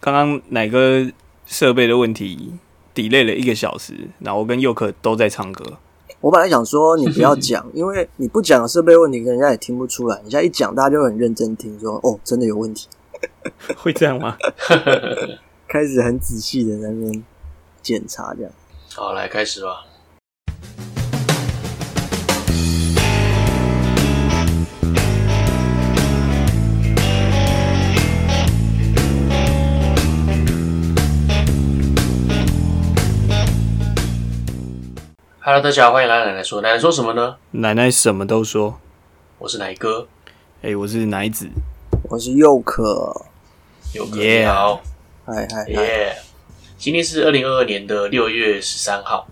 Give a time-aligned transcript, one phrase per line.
[0.00, 1.06] 刚刚哪个
[1.46, 2.52] 设备的问题
[2.94, 5.78] delay 了一个小时，然后我跟佑可都在唱歌。
[6.20, 10.20] 我本来想说你不要讲， 因为你不讲设备问题，人家也听不出来。
[10.24, 12.88] 你现在一讲，大家就很认真听说，说哦，真的有问题，
[13.78, 14.36] 会这样吗？
[15.68, 17.24] 开始很仔细的在那边
[17.82, 18.50] 检查，这样。
[18.94, 19.84] 好，来开始吧。
[35.50, 36.60] Hello，大家好，欢迎来奶奶说。
[36.60, 37.36] 奶奶说什么呢？
[37.52, 38.78] 奶奶什么都说。
[39.38, 40.06] 我是奶哥，
[40.60, 41.48] 哎、欸，我是奶子，
[42.10, 43.18] 我是佑可，
[43.94, 44.78] 佑可你好，
[45.24, 46.14] 嗨嗨耶！
[46.76, 49.26] 今天是二零二二年的六月十三号，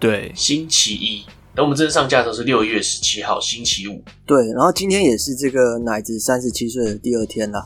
[0.00, 1.24] 对，星期一。
[1.54, 4.02] 等我们正式上架的时候是六月十七号，星期五。
[4.26, 7.64] 对，然后今天也是这个奶子三十七岁的第二天了。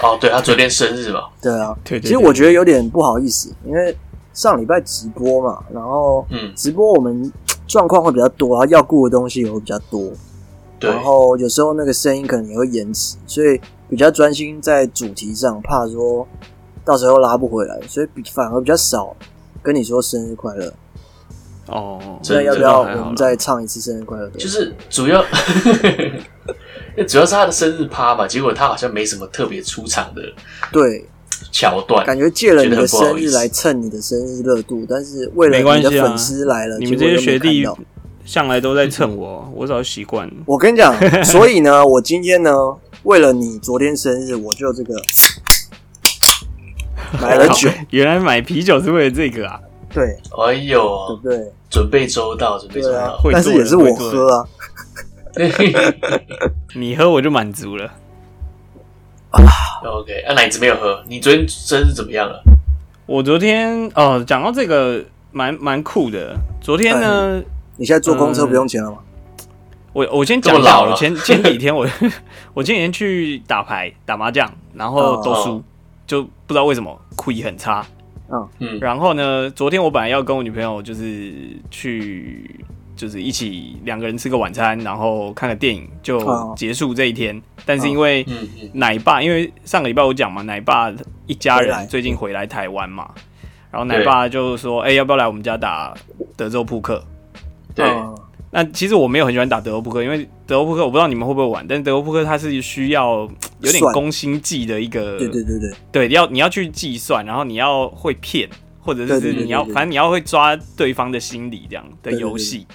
[0.00, 1.28] 哦，对，他昨天生日嘛？
[1.42, 2.08] 对啊，对，对，对，对。
[2.08, 3.94] 其实我觉得有点不好意思，因为。
[4.32, 7.32] 上礼拜直播嘛，然后嗯，直播我们
[7.66, 10.12] 状况会比较多，然后要顾的东西也会比较多，
[10.78, 16.26] 对，然后有时候那个声音可能也会延迟，所以比较专心在主题上，怕说
[16.84, 19.14] 到时候拉不回来，所以比反而比较少
[19.62, 20.72] 跟你说生日快乐。
[21.66, 24.28] 哦，那要不要我们再唱一次生日快乐？
[24.30, 25.24] 就是主要，
[27.06, 30.22] 主要是他的生日趴嘛，结果他好像没什么特别出场的，
[30.72, 31.04] 对。
[31.52, 37.66] 桥段感觉借了你的生日来蹭你的生日热度，但是为了你的粉丝来了，啊、你们这些学弟
[38.24, 40.34] 向来都在蹭我，我早习惯了。
[40.46, 42.52] 我跟你讲， 所以呢，我今天呢，
[43.02, 44.94] 为了你昨天生日，我就这个
[47.20, 47.68] 买了酒。
[47.90, 49.58] 原来买啤酒是为了这个啊？
[49.92, 51.52] 对，哎呦，对不对？
[51.68, 54.46] 准备周到，准备周到，啊、但是也是我喝啊，
[56.76, 57.86] 你喝我就满足了。
[59.30, 59.42] 啊
[59.84, 61.02] ，OK，啊，奶子没有喝。
[61.08, 62.42] 你昨天生日怎么样了？
[63.06, 66.36] 我昨天哦，讲到这个蛮蛮酷的。
[66.60, 67.42] 昨天呢，
[67.76, 68.98] 你现在坐公车不用钱了吗？
[69.00, 69.46] 嗯、
[69.92, 71.86] 我我先讲一下，我前 前几天我
[72.54, 75.62] 我前几天去打牌打麻将，然后都输，
[76.06, 77.84] 就不知道为什么亏很差。
[78.32, 81.32] 嗯嗯，然后呢，昨天我本来要跟我女朋友就是
[81.70, 82.64] 去。
[83.00, 87.34] 就是一起两个人吃个晚餐，然后看个电影就结束这一天。
[87.34, 87.42] Oh.
[87.64, 88.26] 但是因为
[88.74, 90.92] 奶爸，因为上个礼拜我讲嘛，奶爸
[91.26, 93.10] 一家人最近回来台湾嘛，
[93.70, 95.94] 然后奶爸就说：“哎、欸，要不要来我们家打
[96.36, 97.02] 德州扑克？”
[97.74, 97.90] 对。
[98.52, 103.26] 那其实我没有很喜欢打德州扑克，因为德州扑克我不知道你们会不会玩，但是德州扑克它是需要
[103.60, 108.50] 有点攻心计的一个，对对对对，对，要你要去计算，然后你要会骗，
[108.80, 112.66] 或者是你要反正你要会抓对方的心理这样的游戏。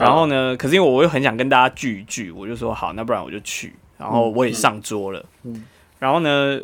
[0.00, 0.56] 然后呢？
[0.56, 3.74] 可是因为我又很想跟大家聚一聚，我就说好，那不然我就去。
[3.98, 5.64] 然后我也上桌了，嗯嗯、
[5.98, 6.58] 然后呢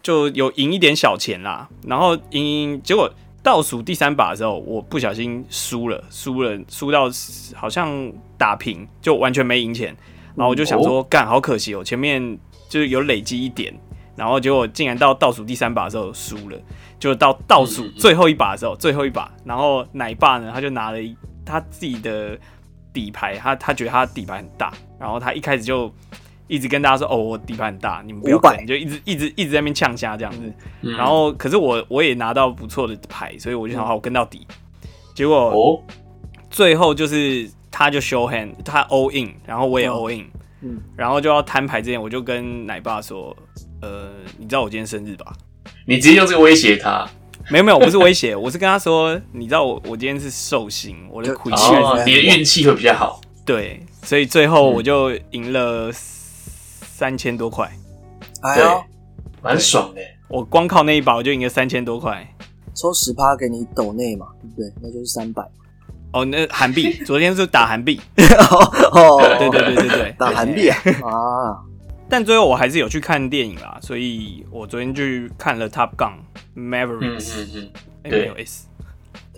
[0.00, 1.68] 就有赢一点小钱啦。
[1.84, 3.12] 然后赢赢，结果
[3.42, 7.10] 倒数第三把的时候，我不小心输了，输了，输到
[7.56, 9.88] 好像打平，就完全没赢钱。
[10.36, 13.74] 然后我就想说，干、哦，好可惜哦，前面就是有累积一点，
[14.14, 16.56] 然后结果竟然到倒数第三把的时候输了，
[17.00, 22.38] 就到倒数最后一把的时候，最后一把，然后奶爸呢，他就拿了一他自己的。
[22.98, 25.92] 底牌，他他觉得他底牌很大，然后他一开始就
[26.48, 30.52] 一直跟大家说：“哦，我底牌很大，你们不要看。”就一直一直一直在那边呛虾这样子。
[30.80, 34.44] 嗯、然后，可是我我也拿到不错的牌，所以我就想好，我跟到底。
[35.14, 35.80] 结果哦，
[36.50, 40.26] 最后就是他就 show hand，他 all in，然后我也 all in，
[40.62, 43.36] 嗯，然后就要摊牌之前，我就跟奶爸说
[43.80, 45.32] ：“呃，你知道我今天生日吧？”
[45.86, 47.08] 你直接用这个威胁他。
[47.50, 53.20] 没有没有，我不是威胁， 我是跟他说，你知道我我今天是寿星，我的亏欠，哦，你的运气会比较好。
[53.44, 57.70] 对，所以最后我就赢了三千多块，
[58.54, 58.64] 对，
[59.42, 60.00] 蛮爽的。
[60.28, 62.34] 我光靠那一把我就赢了三千多块，
[62.74, 64.72] 抽十趴给你抖内嘛，对不对？
[64.82, 65.42] 那就是三百。
[66.12, 67.98] 哦，那韩币，昨天是打韩币。
[68.92, 70.76] 哦，对对对对对，打韩币啊。
[71.02, 71.64] 啊
[72.08, 76.14] 但最后我还是有去看电影啦，所以我昨天去看了《Top Gun
[76.56, 77.20] Maverick》。
[77.54, 77.70] 嗯嗯
[78.04, 78.66] 嗯，没有 S，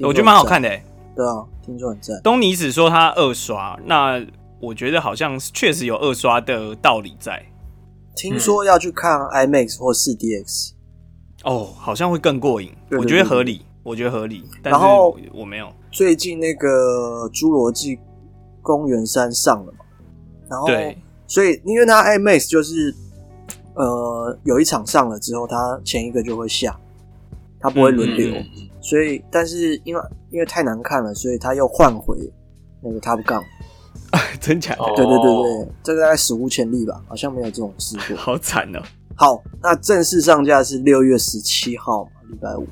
[0.00, 0.68] 我觉得蛮好看的。
[1.16, 2.20] 对啊，听说很赞。
[2.22, 4.24] 东尼只说他二刷，那
[4.60, 7.44] 我觉得好像确实有二刷的道理在。
[8.14, 10.72] 听说要去看 IMAX 或 4DX，
[11.44, 12.72] 哦，好像会更过瘾。
[12.92, 14.44] 我觉得合理，我觉得合理。
[14.62, 15.72] 然后我没有。
[15.90, 16.68] 最近那个
[17.30, 17.98] 《侏罗纪
[18.62, 19.78] 公园三》上了嘛？
[20.48, 20.96] 然后对。
[21.30, 22.92] 所以，因为它 IMAX 就是，
[23.74, 26.76] 呃，有一场上了之后，他前一个就会下，
[27.60, 28.34] 他不会轮流。
[28.34, 32.18] 嗯嗯嗯、所以，但是因为因为太难看了，所以他又换回
[32.82, 33.44] 那个 Top Gun。
[34.40, 34.84] 真假的？
[34.96, 38.16] 对对对对，这个大概史无前例吧，好像没有这种事过。
[38.16, 38.82] 好惨哦！
[39.14, 42.66] 好，那正式上架是六月十七号嘛，礼拜五。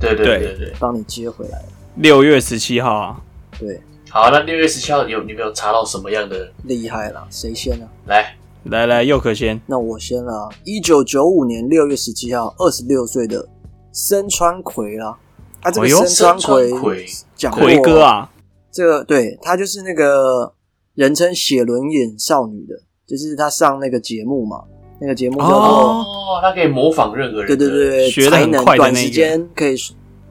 [0.00, 1.62] 对对对对，帮你接回来。
[1.94, 3.22] 六月十七号啊，
[3.56, 3.80] 对。
[4.14, 7.26] 好，那六月十七号有你没有查到什么样的厉害了？
[7.30, 7.88] 谁先呢？
[8.04, 9.58] 来来来，佑可先。
[9.64, 10.50] 那我先了。
[10.64, 13.48] 一九九五年六月十七号，二十六岁的
[13.90, 15.16] 森川葵啦。
[15.62, 18.30] 啊，这个森川葵讲葵哥啊，
[18.70, 20.52] 这个对他就是那个
[20.94, 22.74] 人称写轮眼少女的，
[23.06, 24.62] 就是他上那个节目嘛，
[25.00, 26.04] 那个节目叫做哦，
[26.42, 29.74] 他可以模仿任何人，对对对，学才能短时间可以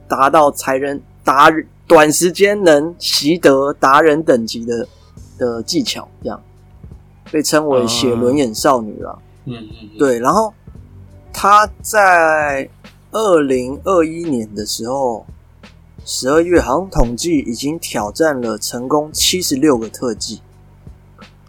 [0.07, 1.65] 达到才人达人。
[1.91, 4.87] 短时间能习得达人等级的
[5.37, 6.41] 的技巧，这样
[7.29, 9.19] 被称为写轮眼少女了。
[9.43, 10.17] 嗯嗯，对。
[10.17, 10.53] 然后
[11.33, 12.69] 她在
[13.11, 15.25] 二零二一年的时候，
[16.05, 20.39] 十二月好像统计已经挑战了成功七十六个特技。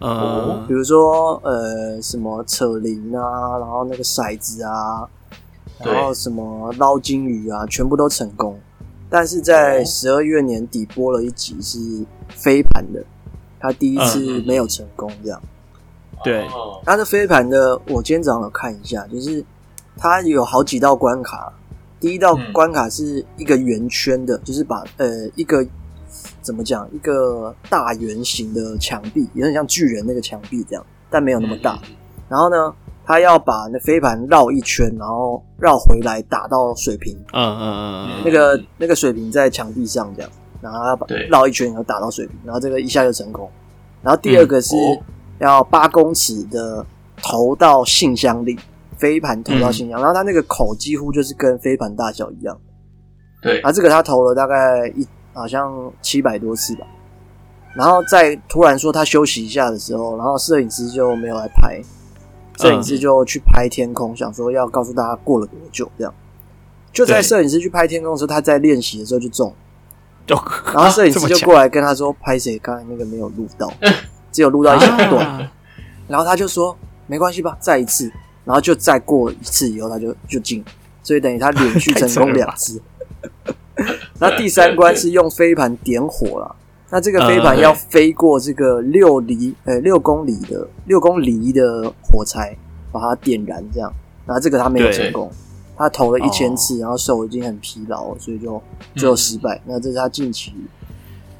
[0.01, 5.07] 嗯，比如说呃，什么扯铃啊，然后那个骰子啊，
[5.79, 8.59] 然后什么捞金鱼啊，全部都成功。
[9.13, 12.99] 但是在十二月年底播了一集是飞盘的，
[13.59, 15.39] 他第一次没有成功，这样。
[16.23, 16.47] 对，
[16.83, 19.45] 他的飞盘的，我今天早上有看一下，就是
[19.95, 21.53] 他有好几道关卡。
[21.99, 25.63] 第一道关卡是一个圆圈的，就是把呃一个
[26.41, 31.79] 怎么讲，一个大圆形的墙壁，有点像巨人那个墙壁这样，但没有那么大。
[32.27, 32.73] 然后呢，
[33.05, 37.13] 他要把那飞盘绕一圈，然后绕回来打到水平。
[37.33, 43.49] 嗯嗯嗯嗯，那个那个水平在墙壁上这样，然后要把绕一圈，然后打到水平，然后这个一下就成功。
[44.01, 44.75] 然后第二个是
[45.39, 46.85] 要八公尺的
[47.21, 48.57] 投到信箱里，
[48.97, 52.57] 飞盘投到信箱，然后他那个口几乎就是跟飞盘大小一样。
[53.41, 56.87] 对，啊这个他投了大概一好像七百多次吧。
[57.75, 61.81] 然后在突然说他休息一下的时候，然后摄影师就没有来拍。
[62.59, 65.89] 摄影师就去拍天空，想说要告诉大家过了多久。
[65.97, 66.13] 这样，
[66.91, 69.53] 就在摄影师去拍天空的时候，他在练习的时候就中，
[70.27, 72.57] 然后摄影师就过来跟他说：“拍谁？
[72.59, 73.71] 刚才那个没有录到，
[74.31, 75.49] 只有录到一小段。”
[76.07, 76.77] 然后他就说
[77.07, 78.11] ：“没关系吧，再一次。”
[78.45, 80.63] 然后就再过一次以后，他就就进，
[81.01, 82.81] 所以等于他连续成功两次。
[84.19, 86.55] 那第三关是用飞盘点火了。
[86.93, 92.55] 那这个飞盘要飞过这个六厘呃六公里的六公里的火柴，
[92.91, 93.91] 把它点燃，这样。
[94.27, 95.27] 然后这个他没有成功，
[95.75, 98.61] 他投了一千次，然后手已经很疲劳，所以就
[98.93, 99.59] 最后失败。
[99.65, 100.53] 那这是他近期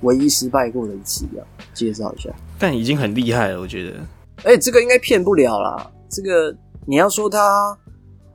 [0.01, 2.31] 唯一失败过的一次，这样介绍一下。
[2.57, 3.99] 但已经很厉害了，我觉得。
[4.45, 5.91] 哎，这个应该骗不了啦。
[6.09, 6.57] 这个
[6.87, 7.77] 你要说他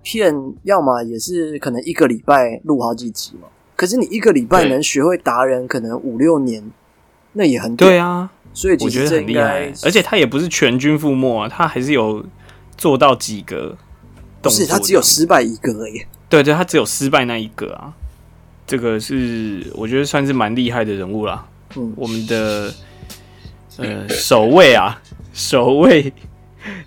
[0.05, 0.32] 骗，
[0.62, 3.49] 要么也是可能一个礼拜录好几集嘛。
[3.75, 6.62] 可是你一个礼拜能学会达人，可能五六年。
[7.38, 12.26] 那也很对啊，所以我觉得很厉害，而且他也不是全军覆没啊，他还是有
[12.76, 13.79] 做到几个
[14.43, 16.02] 动作，是他只有失败一个而已。
[16.29, 17.94] 对对，他只有失败那一个啊，
[18.67, 21.46] 这个是我觉得算是蛮厉害的人物啦。
[21.76, 22.75] 嗯，我们的
[23.76, 25.00] 呃首位啊，
[25.32, 26.12] 首位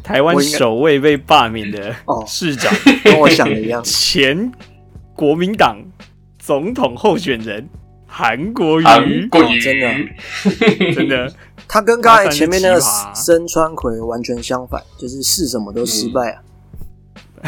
[0.03, 1.95] 台湾首位被罢免的
[2.27, 2.73] 市长，
[3.05, 4.51] 跟我想的一样， 前
[5.15, 5.77] 国民党
[6.37, 7.69] 总统候选人。
[8.13, 9.87] 韩国瑜，韩国瑜真的
[10.93, 11.33] 真的，
[11.65, 12.81] 他跟刚才前面那个
[13.15, 16.41] 森川葵完全相反，就是试什么都失败啊。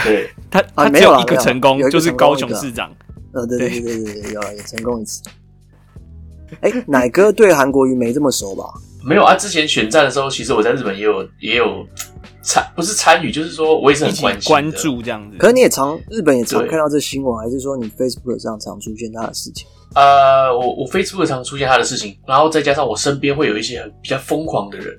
[0.06, 2.90] 对 他，他只有一个成功，就是高雄市长。
[3.34, 5.22] 呃，对对对对对，有有成功一次。
[6.62, 8.64] 哎，奶哥对韩国瑜没这么熟吧？
[9.04, 11.86] 没有啊，之前选战的时候，其实我在日本也有也有
[12.42, 15.38] 参，不是参与，就是说我也是很关关注这样子。
[15.38, 19.68] 可是你也常日本也常看到这新闻，还是说你 Facebook 上常出现他的事情？
[19.96, 24.98] 呃，我我 Facebook 常出现他的事情，然后再加上我身边会有一些很比较疯狂的人，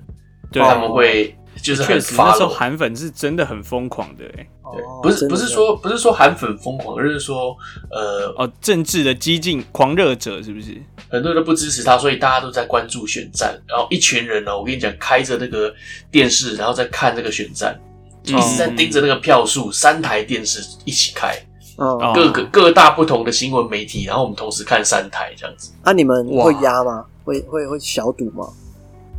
[0.51, 7.55] 对，他们会就是很确实那时候韩粉是真的很疯狂的，哎，对，不是不是说不是说韩粉疯狂，而是说
[7.91, 10.81] 呃哦政治的激进狂热者是不是？
[11.09, 15.73] 很多人都不支持他，所以大家都在关注选战，然后一群人呢，我跟你讲，开着那个
[16.11, 17.79] 电视，然后再看这个选战，
[18.23, 21.37] 一直在盯着那个票数，三台电视一起开。
[21.77, 25.71] 哦，各个各大不同的新闻媒体，然后我们同时看三台这样子。
[25.83, 27.05] 那、啊、你们会压吗？
[27.23, 28.47] 会会会小赌吗？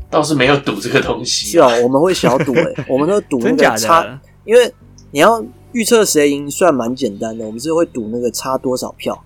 [0.09, 1.49] 倒是没有赌这个东西。
[1.49, 4.73] 是啊，我们会小赌诶、欸， 我们都赌那个差，因为
[5.11, 9.23] 你要预测谁赢算蛮简单的，我们是会赌那个差多少票。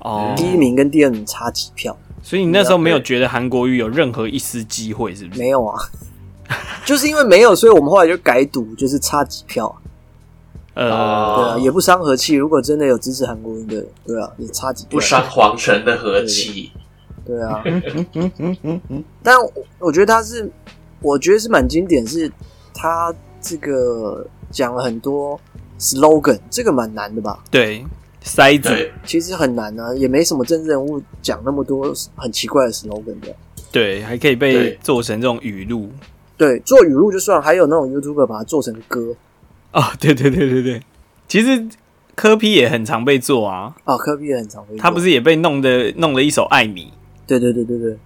[0.00, 1.96] 哦，第一名跟第二名差几票？
[2.22, 5.40] 所以你那时候没有觉得韩国瑜有任何一丝机会，是不是？
[5.40, 5.78] 没有啊，
[6.84, 9.74] 就是因为没有，所以我们后来就改赌，就是差几票。
[10.80, 12.34] 呃，对啊，也不伤和气。
[12.34, 16.72] 如果真的有支持韩国人的，对啊，也差几票，不伤皇城的和气。
[17.26, 17.82] 对啊，嗯
[18.14, 19.36] 嗯嗯嗯嗯但
[19.78, 20.50] 我觉得他是，
[21.02, 22.32] 我觉得是蛮经典，是
[22.72, 25.38] 他这个讲了很多
[25.78, 27.44] slogan，这个蛮难的吧？
[27.50, 27.84] 对，
[28.22, 33.28] 塞子其实很难啊，也没什么政治人物讲那么多很奇怪的 slogan 的。
[33.70, 35.90] 对，还可以被做成这种语录。
[36.38, 39.14] 对，做语录就算，还有那种 YouTuber 把它做成歌。
[39.72, 40.82] 哦，对对对对对，
[41.28, 41.68] 其实
[42.14, 43.74] 柯批也很常被做啊。
[43.84, 44.78] 哦，柯批也很常被做。
[44.78, 46.86] 他不是也被弄的弄了一首《艾米》？
[47.28, 47.98] 对对对对对。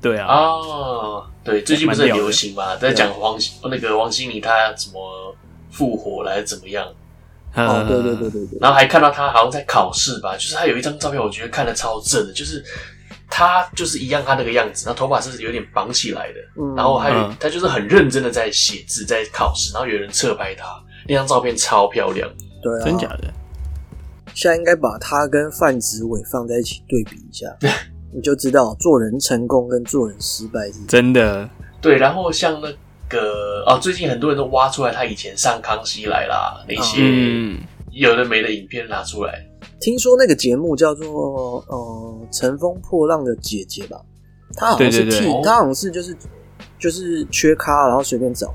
[0.00, 3.38] 对啊，哦，对，最近不是很流行嘛，在讲王
[3.70, 5.36] 那个王心凌她怎么
[5.70, 6.84] 复活来怎么样？
[7.54, 8.58] 哦，对对对对对。
[8.60, 12.64] 然后还看到他好像在考试吧，就是他有一张照片，我觉得看的超正的，就是
[13.28, 20.64] 他就是一样他那个样子，然后头发是有点绑起来的，嗯、然后还有他就是很认真的在写字，在考试，然后有人侧拍她，
[21.08, 22.28] 那张照片超漂亮，
[22.62, 23.32] 对啊，真假的？
[24.34, 27.46] 现在应该把他跟范植伟放在一起对比一下。
[28.14, 31.48] 你就知道做人成功跟做人失败是真的。
[31.80, 32.70] 对，然后像那
[33.08, 37.00] 个哦，最近很多人都挖出来他以前上康熙来啦那些
[37.90, 39.42] 有的没的影片拿出来。
[39.62, 43.98] 嗯、听说那个节目叫做呃《乘风破浪的姐姐》吧？
[44.54, 46.14] 他好像是替，对对对，他好像是就是
[46.78, 48.54] 就是缺咖，然后随便找。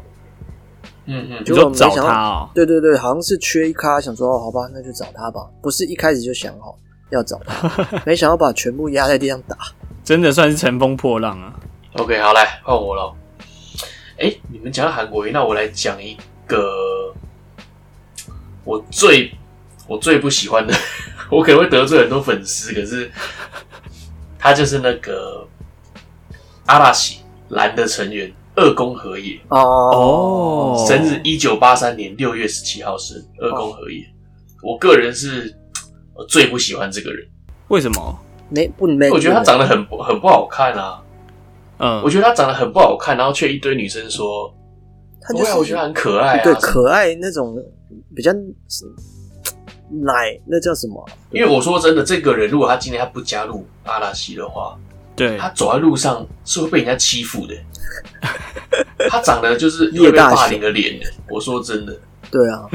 [1.07, 2.49] 嗯嗯，就没想到他、哦。
[2.53, 5.47] 对对对，好像是缺一咖，想说哦，好吧，那就找他吧。
[5.61, 6.77] 不是一开始就想好。
[7.09, 7.71] 要找他，
[8.05, 9.57] 没想到把全部压在地上打，
[10.03, 11.57] 真的算是乘风破浪啊。
[11.93, 13.15] OK，好，来换我喽。
[14.17, 17.13] 哎、欸，你们讲到韩国瑜，那我来讲一个
[18.65, 19.31] 我最
[19.87, 20.73] 我最不喜欢的，
[21.31, 23.09] 我可能会得罪很多粉丝，可是
[24.37, 25.47] 他就是那个
[26.65, 34.03] 阿拉西蓝的成员二宫和也哦，生日一九八三年六月十七号生，二宫和也，
[34.61, 35.55] 我个人是。
[36.19, 37.23] 我最不喜欢这个人，
[37.67, 38.19] 为什么？
[38.49, 39.07] 没不没？
[39.11, 40.99] 我觉得他长得很很不好看啊。
[41.77, 44.51] 嗯，我觉得他长得很不好看，然后却一堆女生说
[45.21, 47.55] 他就是我觉得很可爱啊，对，可爱那种
[48.15, 48.33] 比较
[49.91, 51.07] 奶，那叫什么？
[51.29, 54.75] 因为我说真的，这个人如果他今天他不加入阿拉西的话，
[55.17, 57.55] 对，他走在路上是会被人家欺负的。
[59.09, 61.97] 他长得就是会被霸凌的脸，我说真的。
[62.29, 62.67] 对啊，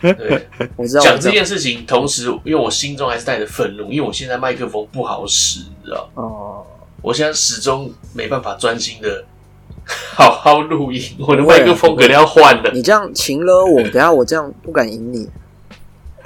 [0.00, 1.02] 对，我知道。
[1.02, 6.08] 讲这件事情，同时，因为我心中还是带着愤怒，因为我现在麦克风不好使，你知道？
[6.14, 6.66] 哦，
[7.02, 9.24] 我现在始终没办法专心的
[10.14, 12.70] 好好录音，我的麦克风可能要换了。
[12.72, 15.28] 你这样擒了我，等下我这样不敢赢你。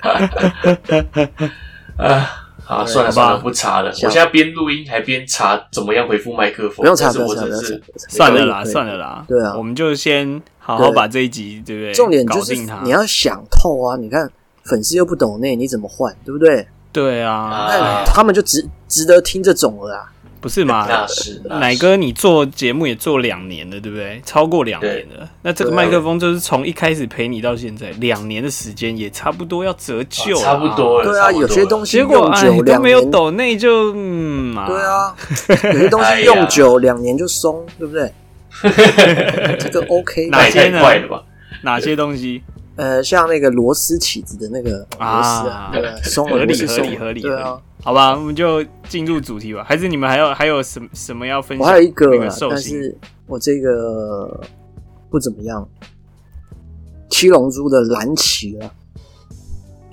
[1.96, 2.40] 啊。
[2.64, 3.90] 好，算了算了，不查了。
[3.90, 6.76] 我现在边录音还边查怎么样回复麦克风。
[6.76, 7.42] 不用查，不用查，
[8.08, 9.24] 算了啦，算了啦。
[9.28, 11.92] 对啊，我们就先好好把这一集，对不对？
[11.92, 13.96] 重点就是你要想透啊！
[13.96, 14.30] 你看
[14.62, 16.14] 粉丝又不懂那，你怎么换？
[16.24, 16.66] 对不对？
[16.90, 20.10] 对啊，那他们就值值得听这种了啊。
[20.44, 20.84] 不是吗？
[20.90, 24.20] 那是奶哥，你做节目也做两年了，对不对？
[24.26, 25.26] 超过两年了。
[25.40, 30.42] 那这个麦克风就是从一开始陪你到现在两年的时间，也差不多要折旧了。
[30.42, 31.10] 差不多了。
[31.10, 34.66] 对啊，有些东西用久都没有抖内就嗯嘛。
[34.66, 35.16] 对啊，
[35.72, 38.12] 有些东西用久两年就松，对不对？
[39.58, 40.26] 这个 OK。
[40.26, 40.78] 哪些呢？
[41.62, 42.42] 哪些东西？
[42.76, 47.22] 呃，像那个螺丝起子的那个螺丝啊，对松合理合理合理。
[47.22, 47.56] 对啊。
[47.84, 49.62] 好吧，我们就进入主题吧。
[49.62, 51.66] 还是你们还有还有什么什么要分享？
[51.66, 52.10] 我还有一个，
[52.48, 54.40] 但是我这个
[55.10, 55.68] 不怎么样。
[57.10, 58.70] 七龙珠的蓝旗啊，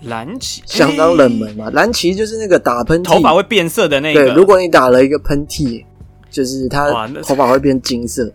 [0.04, 1.70] 蓝旗相当冷门嘛。
[1.72, 4.24] 蓝旗就是那个打喷嚏头发会变色的那个。
[4.24, 5.86] 对，如果你打了一个喷嚏，
[6.30, 8.32] 就是他头发会变金色。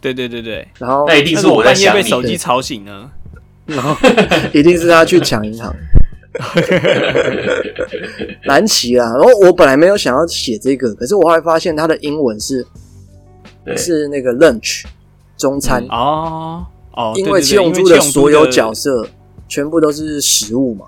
[0.00, 3.10] 对对对对，然后那一定是我半夜被手机吵醒呢。
[3.66, 3.94] 然后
[4.54, 5.74] 一定是他去抢银行。
[8.44, 12.66] 蓝旗啊，然后我本来没有想要写这个，可是我后来发现它的英文是
[13.76, 14.84] 是那个 lunch
[15.36, 19.06] 中餐哦哦，因为七龙珠的所有角色
[19.48, 20.86] 全部都是食物嘛。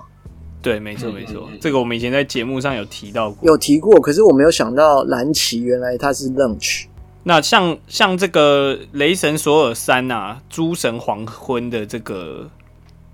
[0.61, 6.85] 对，没错没错，这个我们以前在节目上有提到过，有提过，可是我没有想到蓝旗原来它是 lunch。
[7.23, 12.49] 那像像这个雷神索尔三啊，诸神黄昏的这个。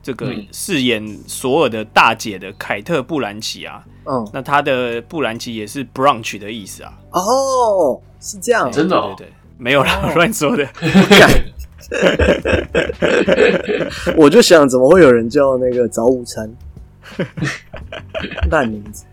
[0.05, 6.93] 这个饰演索尔的大姐的凯特·布兰奇啊，嗯，那她的布兰奇也是 brunch 的意思啊。
[7.09, 9.01] 哦，是这样，真的？
[9.17, 10.69] 对对，没有啦，乱说的。
[14.15, 16.47] 我就想，怎么会有人叫那个早午餐？
[18.51, 19.05] 烂名字。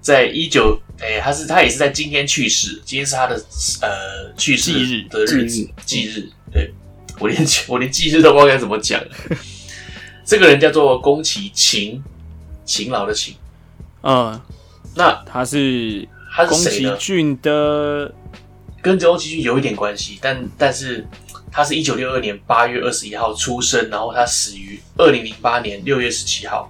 [0.00, 3.36] 在一九，哎，他是他也是在今天去世，今天是他的
[3.82, 6.28] 呃去世日的日子，忌日。
[6.52, 6.74] 对，
[7.20, 9.00] 我连我连忌日都不知道该怎么讲。
[10.24, 12.02] 这个人叫做宫崎勤，
[12.64, 13.34] 勤劳的勤。
[14.02, 14.40] 嗯，
[14.94, 18.12] 那他是他是宫崎骏的，
[18.82, 21.06] 跟宫崎骏有一点关系，但但是
[21.52, 26.68] 他是一九六二年八月二十一号出生，然后他死于二零零八年六月十七号。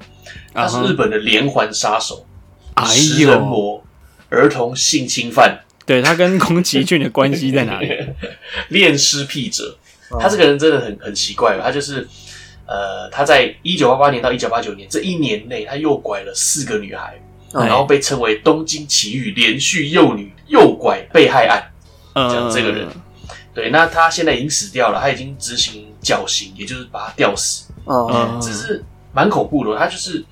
[0.56, 2.24] 他是日本的连环杀手，
[2.86, 3.82] 食人魔，
[4.28, 5.58] 儿童性侵犯。
[5.84, 7.88] 对，他跟宫崎骏的关系在哪里？
[8.70, 9.76] 恋尸癖者，
[10.20, 11.58] 他这个人真的很很奇怪。
[11.60, 12.06] 他就是
[12.66, 17.20] 呃，他在一九八八年到一九八九年这一年内，他诱拐了四个女孩，
[17.52, 21.62] 然后被称为东京奇遇连续幼女诱拐被害案。
[22.14, 22.88] 讲这个人。
[23.52, 27.66] 对，那他现在已经死掉了，他已经执行绞刑，也就是把他吊死。
[27.86, 29.78] 嗯，嗯，只是蛮恐怖的。
[29.78, 30.24] 他就是，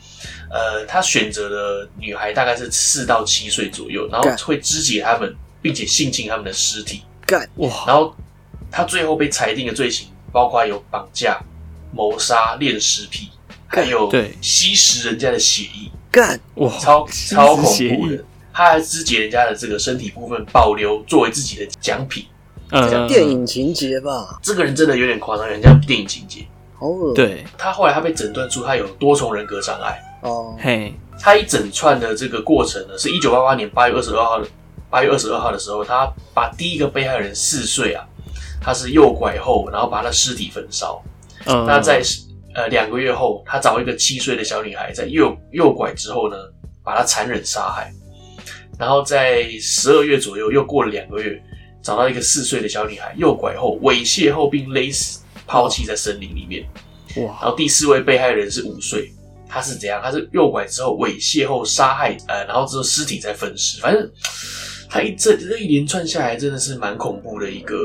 [0.50, 7.02] 呃，他选择的女孩大概是四到七岁左右，然后会肢解他们，并且性侵他们的尸体。
[7.24, 7.70] 干哇！
[7.86, 8.12] 然后
[8.70, 11.40] 他最后被裁定的罪行包括有绑架、
[11.92, 13.28] 谋杀、恋尸癖，
[13.68, 15.90] 还有对吸食人家的血液。
[16.10, 16.70] 干哇！
[16.78, 18.22] 超超恐怖的。
[18.52, 22.26] 他还肢解人家的这个身体部分，保留作为自己的奖品。
[22.70, 26.46] 像电影情节吧，这个人真的有点夸张，人家电影情节。
[26.78, 27.14] 好恶。
[27.14, 30.02] 对，他后来他被诊断出他有多重人格障碍。
[30.22, 34.46] 哦，嘿，他一整串的这个过程呢，是一九八八年八月二十二号的
[34.90, 38.04] 八月二十二号的时候，他把第一个被害人四岁啊，
[38.60, 41.02] 他是诱拐后，然后把他尸体焚烧。
[41.46, 42.02] 嗯，那在
[42.54, 46.36] 呃两个月后，他找一个七岁的小女孩，在诱诱拐之后呢，
[46.84, 47.92] 把她残忍杀害。
[48.78, 51.42] 然后在十二月左右，又过了两个月。
[51.84, 55.18] 找到一个四岁的小女孩，诱拐后猥亵后并勒死，
[55.48, 56.64] 抛弃在森林里面。
[57.16, 57.36] 哇！
[57.42, 59.12] 然后第四位被害人是五岁，
[59.48, 60.00] 他是怎样？
[60.00, 63.80] 他是诱拐之后猥亵后杀害，呃，然后之后尸体再分尸。
[63.80, 64.08] 反正
[64.88, 67.76] 他一这这一连串下来，真的是蛮恐怖的一个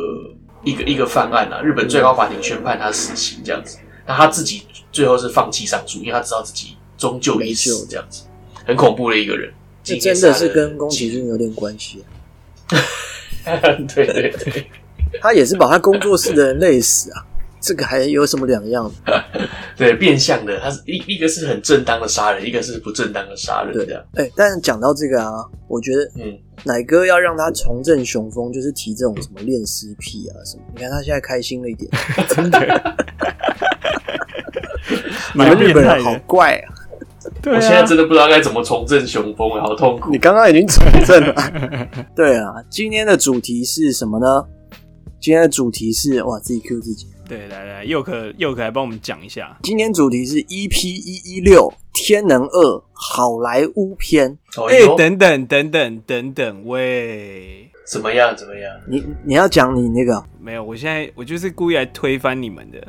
[0.63, 1.61] 一个一个犯案啊！
[1.61, 8.23] 日本最高法庭宣判他死刑这样子，那他自己最后是放弃上诉，因为他知道自己终究一死这样子，
[8.65, 9.53] 很恐怖的一个人。
[9.83, 13.55] 这真的是跟宫崎骏有点关系啊。
[13.95, 14.67] 对对对，
[15.21, 17.25] 他也是把他工作室的人累死啊，
[17.67, 18.89] 这个还有什么两样？
[19.75, 24.01] 对，变相的，他是一一个是很正当的杀人，一个是不正当的杀人，对样。
[24.13, 26.33] 哎、欸，但是讲到这个啊，我觉得，嗯，
[26.63, 30.63] 奶哥要让他重振雄风，就是提这种什么恋尸癖啊什么。
[30.74, 31.92] 你看他现在开心了一点，
[32.29, 32.57] 真的。
[35.35, 36.72] 你们日本人好怪啊！
[37.42, 40.09] 对啊，我现在真的不知道该怎么重振雄风，好痛苦。
[40.09, 41.35] 你刚刚已经重振了。
[42.15, 44.25] 对啊，今天的主题是什么呢？
[45.20, 47.07] 今天的主题是哇，自己 Q 自己。
[47.27, 49.57] 对，来来，又可又可来帮我们讲一下。
[49.61, 54.37] 今天主题是 EP 一一六《天能二好莱坞篇》。
[54.70, 58.33] 哎、欸，等等等等等等，喂，怎么样？
[58.33, 58.74] 怎么样？
[58.87, 60.24] 你你要讲你那个？
[60.40, 62.81] 没有，我现在我就是故意来推翻你们的。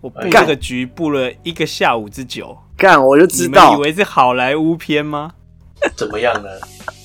[0.00, 2.56] 我布这个局布了一个下午之久。
[2.74, 5.32] 干，我就知道，你们以为是好莱坞片吗？
[5.94, 6.48] 怎么样呢？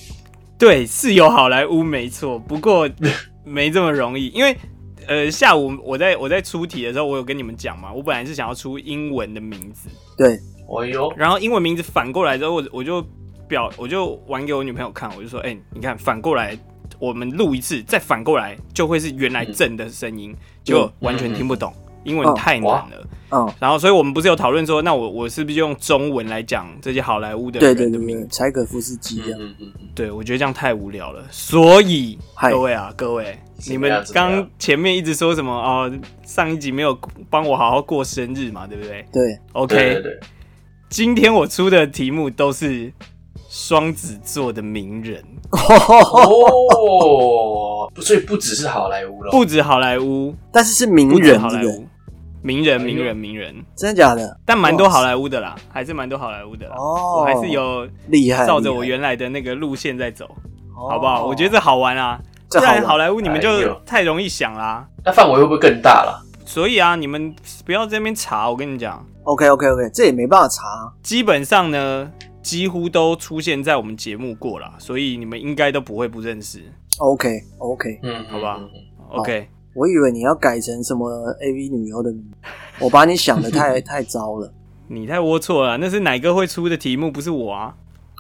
[0.58, 2.90] 对，是有好莱坞没错，不过
[3.44, 4.56] 没这么容易，因为
[5.08, 13.06] 呃，下午我在我在出题的时候，我有跟你们讲嘛，我本来是想要出英文的名字，对，哎呦，然后英文名字反过来之后，我我就
[13.48, 16.58] 表我就玩给我女朋友看，我就说，哎、欸，你看反过来，
[17.00, 21.74] 我们录一次，再反过来就会是原来正的声音，就、嗯、完全听不懂。
[21.76, 28.28] 嗯英文太难了，嗯，然后所以我们不是有讨论说，那我我是不是用中文来讲这些好莱坞的人的名字？
[28.30, 31.24] 柴可夫斯基这样，嗯嗯嗯，对，我觉得这样太无聊了。
[31.32, 32.18] 所以
[32.50, 33.38] 各位啊，各位，
[33.68, 35.92] 你们刚前面一直说什么哦？
[36.26, 36.98] 上一集没有
[37.30, 39.06] 帮我好好过生日嘛，对不对？
[39.12, 40.20] 对，OK，对对对，
[40.90, 42.92] 今天我出的题目都是
[43.50, 45.24] 双子座的名人。
[45.52, 51.88] 哦， 所以不只是好莱坞了，不止好莱坞，但是是名人好莱坞。
[52.44, 54.40] 名人，名人，名人，真的假的？
[54.46, 56.76] 但蛮多好莱坞的啦，还是蛮多好莱坞的啦。
[56.78, 60.30] 哦，我还是有厉害，照着我原来的那个路线在走，
[60.76, 61.26] 好不好？
[61.26, 64.86] 我觉得这好玩啊，不然好莱坞你们就太容易想啦。
[65.06, 66.22] 那范围会不会更大了？
[66.46, 67.34] 所以啊，你们
[67.66, 69.04] 不要在那边查，我跟你讲。
[69.24, 70.94] OK，OK，OK，这也没办法查。
[71.02, 76.62] 基本上呢，几乎都出现在我们节目过了，所以你们应该都不会不认识。
[77.00, 78.60] OK，OK，嗯，好吧
[79.12, 79.48] ，OK。
[79.74, 81.10] 我以为你要改成什么
[81.42, 84.54] AV 女优的名字，我把你想的太 太糟了。
[84.88, 87.76] 你太龌龊了，那是哪个会出的题目，不是我啊。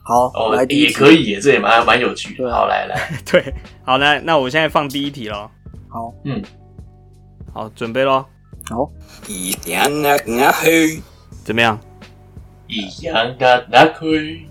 [0.05, 2.51] 好，哦，来第一题也可以耶，这也蛮蛮有趣的。
[2.51, 5.49] 好，来来， 对，好，那那我现在放第一题喽。
[5.87, 6.41] 好，嗯，
[7.53, 8.25] 好，准备喽。
[8.69, 8.89] 好，
[9.27, 11.01] 一样的那去，
[11.43, 11.79] 怎么样？
[12.67, 14.47] 一样的那去，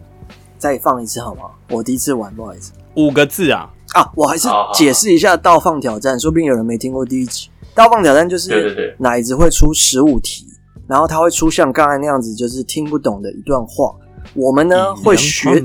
[0.58, 1.50] 再放一次好吗？
[1.70, 2.72] 我第一次玩，不好意思。
[2.94, 3.68] 五个字啊。
[3.94, 7.48] 啊，我还是解释一下倒放挑战，说不定有人没听过第一集。
[7.74, 10.46] 倒放挑战就是奶子会出十五题，
[10.86, 13.94] 然后他会出像刚才那样子，就是听不懂的一段话。
[14.34, 15.62] 我们呢会学，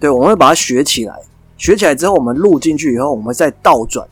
[0.00, 1.14] 对，我们会把它学起来。
[1.56, 4.06] 学起来之后，我们录进去以后，我们再倒转，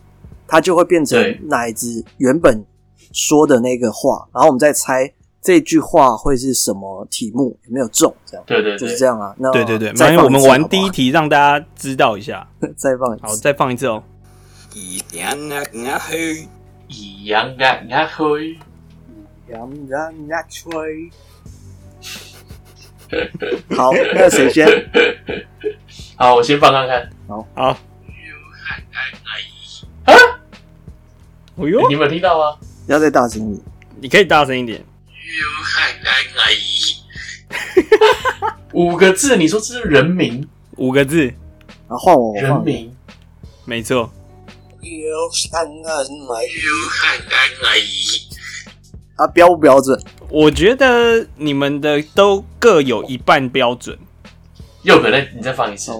[0.46, 2.64] 它就会变成奶子原本
[3.12, 5.12] 说的那个话，然后我们再猜
[5.46, 8.12] 这句话会是什么题目，有没有中？
[8.26, 9.32] 这样，对对，就是这样啊。
[9.38, 12.44] 那对对对，那我们玩第一题，让大家知道一下。
[12.74, 14.02] 再放一次，好，再放一次哦。
[14.74, 16.48] 一两啊啊嘿，
[16.88, 18.58] 一两啊啊嘿，一
[19.46, 21.10] 两啊啊吹。
[23.76, 24.66] 好，那谁先？
[26.18, 27.08] 好，我先放看看。
[27.28, 27.62] 好，好。
[27.62, 27.78] 啊？
[30.04, 30.14] 哎
[31.56, 32.58] 呦，你有没有听到吗？
[32.88, 33.64] 你要再大声一点，
[34.00, 34.84] 你可以大声一点。
[38.72, 40.46] 五个字，你说这是人名？
[40.76, 41.32] 五个字，
[41.88, 42.94] 啊，换我，人名，
[43.64, 44.12] 没错。
[49.16, 49.98] 啊，标不标准？
[50.28, 53.98] 我觉得你们的都各有一半标准。
[54.82, 55.90] 又可能，你再放一次。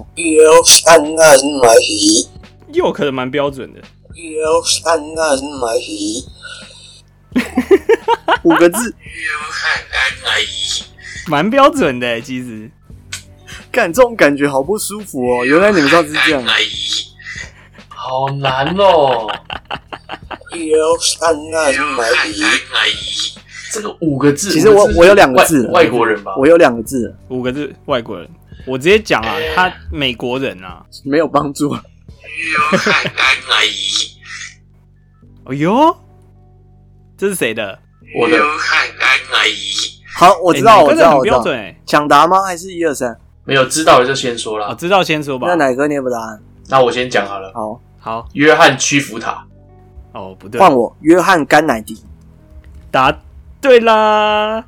[2.72, 3.80] 又可能蛮标准的。
[8.42, 8.94] 五个字，
[11.28, 12.20] 蛮标准的。
[12.20, 12.68] 其实，
[13.70, 15.44] 干这种感觉好不舒服哦。
[15.44, 16.42] 原来你们知道是这样，
[17.88, 19.30] 好难哦。
[23.72, 26.34] 这个五个字，其实我我有两个字，外国人吧？
[26.36, 28.28] 我有两个字，五个字，外国人。
[28.64, 31.70] 我直接讲啊，他美国人啊，没有帮助。
[31.72, 31.80] 哎
[35.54, 35.96] 呦，
[37.16, 37.78] 这是谁的？
[38.14, 38.38] 我的。
[40.18, 41.44] 好，我知道，我知道，我知道。
[41.84, 42.42] 抢答吗？
[42.42, 43.14] 还是一二三？
[43.44, 44.74] 没有，知道的就先说了。
[44.74, 45.46] 知道先说吧。
[45.46, 46.42] 那哪个念不答案？
[46.68, 47.52] 那我先讲好了。
[47.54, 48.28] 好，好。
[48.32, 49.46] 约翰屈服塔。
[50.12, 50.96] 哦，不对，换我。
[51.02, 52.02] 约翰甘乃迪。
[52.90, 53.14] 答
[53.60, 54.64] 对啦。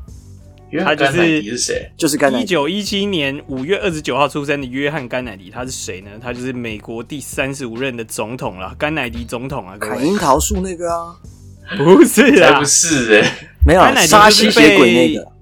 [0.68, 1.90] 约翰甘乃迪是谁？
[1.96, 2.44] 就是甘乃迪。
[2.44, 6.10] 一九一七年五月二十九号出生的约翰甘乃迪，他是谁呢？
[6.20, 9.78] 他就是美国第三十五任的总统了，甘乃迪总统啊。
[9.80, 11.16] 凯樱桃树那个啊？
[11.76, 13.80] 不是啊，不是哎、欸，没有。
[13.80, 15.32] 甘乃迪沙西血鬼那个，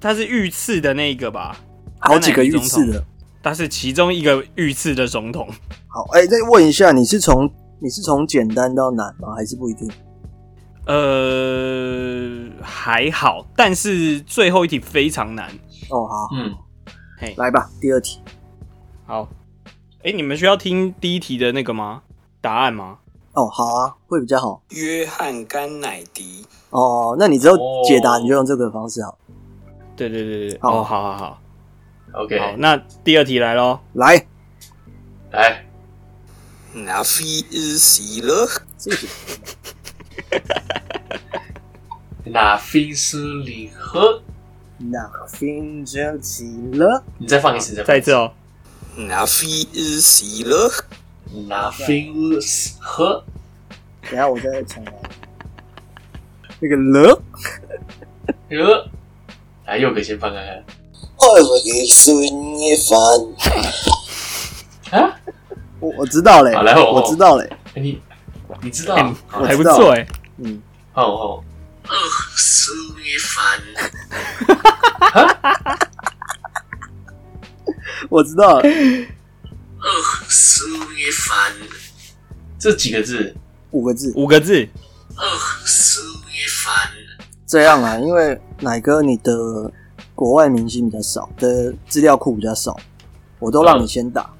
[0.00, 1.56] 他是遇刺的那个吧？
[1.98, 3.04] 好几个遇刺的，
[3.42, 5.48] 他是其中一个遇刺的总统。
[5.88, 7.50] 好，哎、欸，再问一下，你是从
[7.80, 9.34] 你是从简单到难吗？
[9.36, 9.90] 还是不一定？
[10.86, 15.50] 呃，还好，但是最后一题非常难
[15.90, 16.06] 哦。
[16.06, 16.54] 好，嗯，
[17.18, 18.20] 嘿，来吧，第二题。
[19.04, 19.28] 好，
[19.98, 22.02] 哎、欸，你们需要听第一题的那个吗？
[22.40, 22.98] 答案吗？
[23.38, 24.60] 哦，好啊，会比较好。
[24.70, 26.44] 约翰甘乃迪。
[26.70, 29.16] 哦，那你只有解答，你就用这个方式好。
[29.96, 31.40] 对对对对，好哦，好好好
[32.14, 32.38] ，OK。
[32.38, 34.26] 好，那第二题来喽，来，
[35.30, 35.64] 来，
[36.72, 38.48] 那飞日西了。
[42.24, 44.20] 那菲斯里赫，
[44.76, 47.02] 那菲就起了。
[47.16, 48.32] 你再放一次，再一次哦。
[48.96, 50.70] 那菲日西了，
[51.48, 52.38] 那菲日
[52.80, 53.24] 赫。
[54.02, 54.92] 等下我再重来。
[56.60, 57.22] 那个了，
[58.50, 58.90] 了，
[59.66, 60.64] 来又可以先放看看。
[65.00, 65.14] 啊？
[65.80, 67.48] 我我知道嘞，好来我我知道嘞。
[67.74, 68.00] 你
[68.62, 68.96] 你知道？
[69.28, 70.04] 还不错哎。
[70.38, 70.60] 嗯，
[70.92, 71.44] 好好。
[71.84, 71.94] 二
[72.36, 72.72] 十
[73.04, 73.60] 一番，
[78.10, 78.60] 我知道
[79.88, 79.94] 了。
[79.94, 81.52] 二十一番，
[82.58, 83.34] 这几个字？
[83.70, 84.12] 五个字。
[84.14, 84.68] 五个字。
[85.16, 85.26] 二
[85.66, 86.90] 十一番。
[87.46, 89.72] 这样啊，因为奶哥你的
[90.14, 92.78] 国外明星比较少，的资料库比较少，
[93.38, 94.30] 我都让你先打。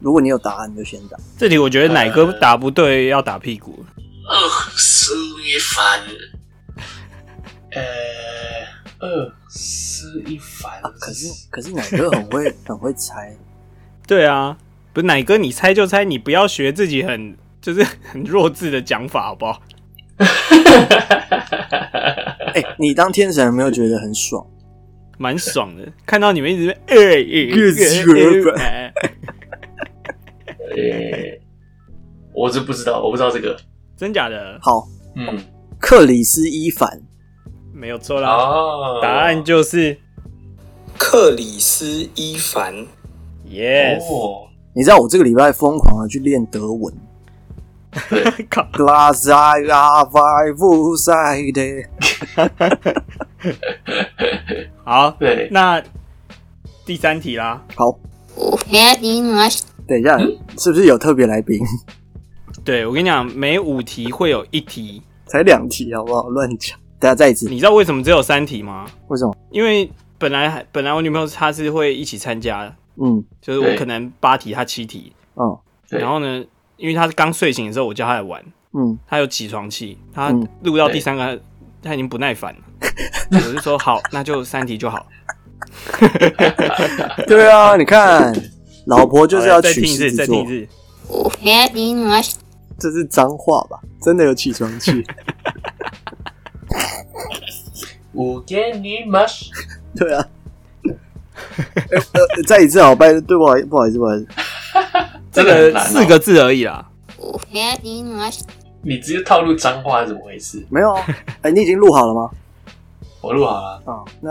[0.00, 1.18] 如果你有答案，你就先打。
[1.36, 3.84] 这题我觉得奶哥答不对，要打屁股。
[4.26, 5.12] 二十
[5.44, 6.00] 一番。
[7.72, 7.82] 呃，
[8.98, 13.36] 二思一凡、啊，可是可是奶哥很会 很会猜，
[14.08, 14.58] 对啊，
[14.92, 19.62] 不是奶哥，你猜就猜，你不要学自己很就是 很弱智的讲法，好不好？
[22.54, 24.44] 哎、欸，你当天神有没有觉得很爽？
[25.18, 27.24] 蛮爽的，看到你们一直哎哎
[30.76, 31.38] 哎，
[32.32, 33.56] 我是不知道，我不知道这个，
[33.96, 34.58] 真假的？
[34.62, 35.38] 好，嗯，
[35.78, 37.00] 克里斯伊凡。
[37.72, 39.02] 没有错啦，oh.
[39.02, 39.96] 答案就是
[40.98, 42.86] 克里斯伊凡。
[43.48, 44.49] Yes，、oh.
[44.80, 46.90] 你知道我这个礼拜疯狂的去练德文。
[54.82, 55.82] 好，对，那
[56.86, 57.62] 第三题啦。
[57.74, 57.94] 好，
[59.86, 60.18] 等一下，
[60.56, 61.60] 是不是有特别来宾？
[62.64, 66.30] 对，我跟你讲，每五题会有一题，才两题，好不好？
[66.30, 66.78] 乱讲。
[66.98, 68.86] 大家再一次，你知道为什么只有三题吗？
[69.08, 69.36] 为什么？
[69.50, 76.44] 因为本来本来我女朋友她是会一起参加的，嗯，就是我可能八题，他七题，嗯，然后呢，
[76.76, 80.30] 因为他刚睡醒的时候，我叫他来玩，嗯，他有起床气，他
[80.62, 81.40] 录到第三个，嗯、
[81.82, 82.60] 他已经不耐烦了。
[83.32, 85.06] 我就说好，那就三题就好。
[87.28, 88.32] 对啊，你看，
[88.86, 90.26] 老婆就是要取狮子座。
[90.26, 90.68] 再听一次，
[91.44, 92.38] 再听一次。
[92.78, 93.78] 这是脏话吧？
[94.02, 95.04] 真的有起床气。
[98.12, 99.48] 我给你 mush。
[99.94, 100.26] 对啊。
[101.90, 104.26] 呃， 再一次好，拜，对不好意思，不好意思，不好意思。
[105.32, 106.86] 这个四个字而已啦。
[108.82, 110.64] 你直接套路脏话是怎么回事？
[110.70, 111.04] 没有啊，
[111.42, 112.30] 哎，你已经录好了吗？
[113.20, 113.82] 我录好了。
[113.84, 114.30] 啊，那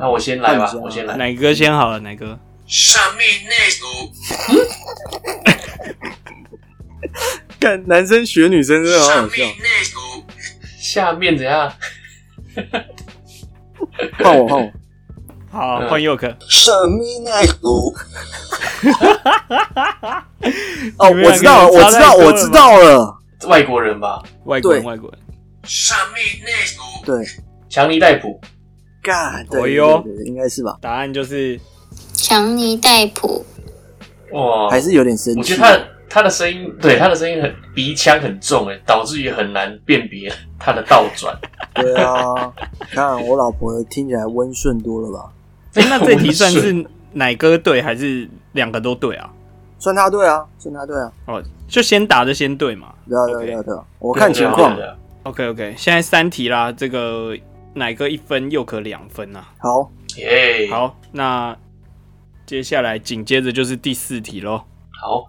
[0.00, 1.16] 那我先来吧，我先来。
[1.16, 2.00] 哪哥先好了？
[2.00, 2.38] 哪哥？
[2.66, 3.86] 上面那个。
[7.60, 9.44] 看男生学女生真的好好笑。
[10.78, 11.72] 下面怎样？
[14.18, 14.72] 换我，换我。
[15.50, 16.26] 好，换佑可。
[16.48, 17.68] 上面那个。
[20.98, 23.16] 哦，我知道了，我知道，我知道了。
[23.48, 24.22] 外国人吧？
[24.44, 25.18] 外国人，外国人。
[25.64, 26.82] 上面那个。
[27.20, 27.26] 对。
[27.68, 28.40] 强尼戴普。
[29.02, 30.76] God，对哟，应该是吧？
[30.80, 31.60] 答案就是
[32.14, 33.44] 强尼戴普。
[34.32, 35.38] 哇，还是有点生气。
[35.38, 35.78] 我觉得他
[36.08, 41.36] 他的声音，对他的声音很鼻腔很重，哎，导致于很难辨别他的倒转。
[41.74, 42.52] 对啊，
[42.90, 45.30] 看我老婆听起来温顺多了吧？
[45.76, 49.30] 哎， 那这题算是奶哥对，还是两个都对啊？
[49.78, 51.12] 算他对啊，算他对啊。
[51.26, 52.92] 哦，就先答的先对嘛。
[53.08, 53.84] 对啊，对啊，对啊。
[53.98, 54.76] 我看情况。
[55.24, 57.36] OK OK，现在三题啦，这个
[57.74, 59.48] 奶哥一分，又可两分啊？
[59.58, 61.56] 好，耶，好，那
[62.46, 64.62] 接下来紧接着就是第四题喽。
[65.02, 65.26] 好，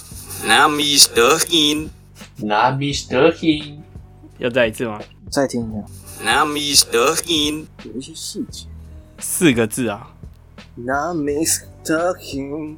[0.47, 1.39] 那 Mr.
[1.39, 1.89] Hin，
[2.37, 3.31] 那 Mr.
[3.33, 3.77] Hin，
[4.37, 4.99] 要再一次吗？
[5.29, 5.83] 再听一下。
[6.23, 7.15] 那 Mr.
[7.23, 8.67] Hin，有一些细节，
[9.17, 10.13] 四个字啊。
[10.85, 12.15] 那 Mr.
[12.17, 12.77] Hin，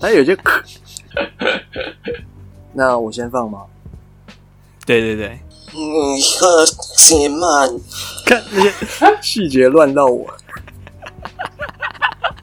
[0.00, 0.62] 还有些可。
[2.74, 3.62] 那我先放吗？
[4.84, 5.38] 对对对。
[5.72, 7.70] 你可极慢，
[8.26, 8.72] 看那些
[9.22, 10.28] 细节乱到我。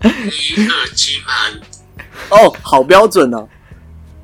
[0.01, 0.09] 你
[0.65, 1.59] 可极慢。
[2.29, 3.47] 哦，好标准哦。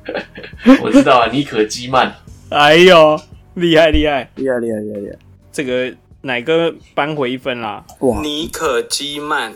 [0.82, 2.14] 我知道啊，你可基曼。
[2.48, 3.20] 哎呦，
[3.54, 5.18] 厉害厉害厉害厉害厉害厉害！
[5.52, 7.84] 这个哪个扳回一分啦？
[8.00, 9.52] 哇，尼可基曼，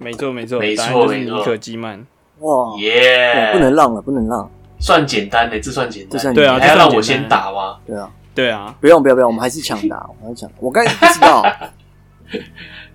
[0.00, 2.06] 没错没错，没错尼可基曼。
[2.40, 3.50] 哇耶！
[3.52, 4.50] 不能让了，不能让。
[4.80, 6.12] 算简单的，这算简单。
[6.12, 7.78] 这算对啊，还要让我先打吗？
[7.86, 10.50] 对啊，对啊，不用不用不用，我们还是抢答，我们抢。
[10.60, 11.44] 我刚才不知道。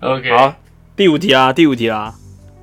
[0.00, 0.54] OK，好，
[0.96, 2.14] 第五题啊，第五题啊。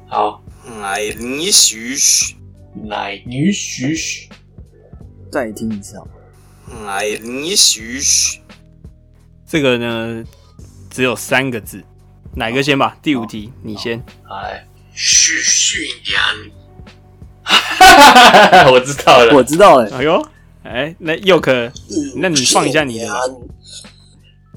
[0.07, 0.43] 好，
[0.81, 2.35] 奶女许许，
[2.83, 4.27] 奶女许许，
[5.31, 6.01] 再听一次。
[6.83, 8.39] 奶女许许，
[9.45, 10.23] 这个呢
[10.91, 11.81] 只有三个字，
[12.35, 12.97] 哪个先吧？
[13.01, 13.97] 第五题你先。
[14.29, 16.21] 来，许许娘。
[18.71, 19.89] 我知道了，我知道了。
[19.95, 20.27] 哎呦，
[20.63, 21.71] 哎，那又可，
[22.17, 23.07] 那你放一下你的，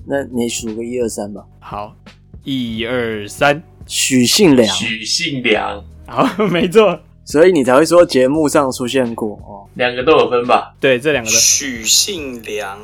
[0.06, 1.44] 那你数个一二三吧。
[1.60, 1.94] 好，
[2.42, 9.70] 一二三，许信良，许信良，好， 没错，所以你才会说节目上出现过哦。
[9.74, 10.74] 两个都有分吧？
[10.80, 11.36] 对，这两个都。
[11.36, 12.78] 许信良，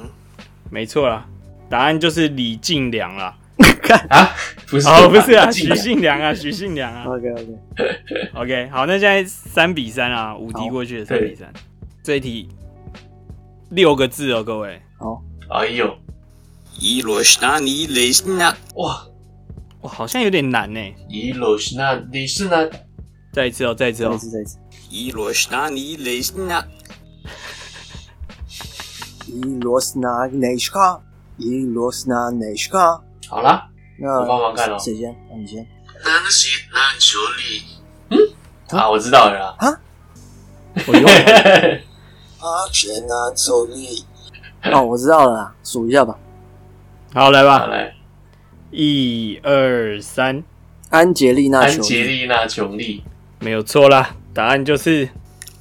[0.70, 1.26] 没错啦，
[1.68, 3.36] 答案就是李进良啦。
[4.08, 4.30] 啊，
[4.68, 7.04] 不是哦，不是啊，许信良啊，许信良啊。
[7.06, 7.58] OK OK
[8.34, 11.52] OK，好，那现在三比三啊，五题过去了，三比三。
[12.02, 12.48] 这一题
[13.70, 14.80] 六个字哦，各位。
[14.98, 15.98] 好，哎呦，
[16.78, 19.06] 伊罗什纳尼雷斯纳，哇。
[19.82, 20.80] 哇，好像有点难呢。
[21.08, 22.68] 伊罗什纳雷斯纳，
[23.32, 24.58] 再一次哦，再一次哦，再一次，再一次。
[24.88, 26.64] 伊罗什纳尼雷斯纳，
[29.26, 31.00] 伊罗什纳雷斯卡，
[31.36, 33.02] 伊罗什纳雷斯卡。
[33.30, 33.64] 好了，
[33.98, 34.76] 那我帮忙看了。
[34.78, 35.14] 谁先？
[35.30, 35.64] 那你先。
[36.04, 37.62] 那是篮球里。
[38.10, 38.18] 嗯？
[38.76, 39.54] 啊，我知道了啦。
[39.58, 39.80] 啊？
[40.86, 41.04] 我用。
[42.40, 44.04] 阿全拿球里。
[44.72, 46.18] 哦，我知道了啦，数一下吧。
[47.14, 47.66] 好，来吧。
[47.66, 47.94] 来，
[48.72, 50.42] 一二三。
[50.90, 53.04] 安杰丽娜·安杰丽娜·裘丽，
[53.38, 55.08] 没有错啦，答案就是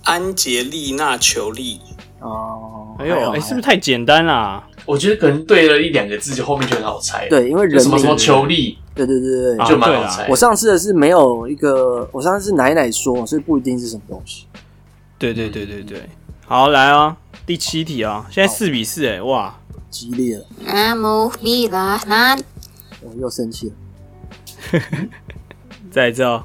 [0.06, 1.80] 安杰丽娜·裘丽。
[2.20, 4.68] 哦，哎呦，哎，是不是太简单啦？
[4.90, 7.30] 我觉得可能对了一两个字，就后面就很好猜。
[7.30, 10.28] 对，因为人什么什么球力，对对对对，就蛮好猜。
[10.28, 14.48] 我上次的是没有一个，我上次是奶奶说，所以不一定是什么东西。
[15.20, 16.10] 对对对对对，
[16.48, 19.56] 好来啊，第七题啊，现在四比四，哎，哇，
[19.92, 20.46] 激烈了。
[20.66, 22.36] 那么比拉那，
[23.02, 23.76] 我又生气了。
[25.92, 26.44] 再一次哦，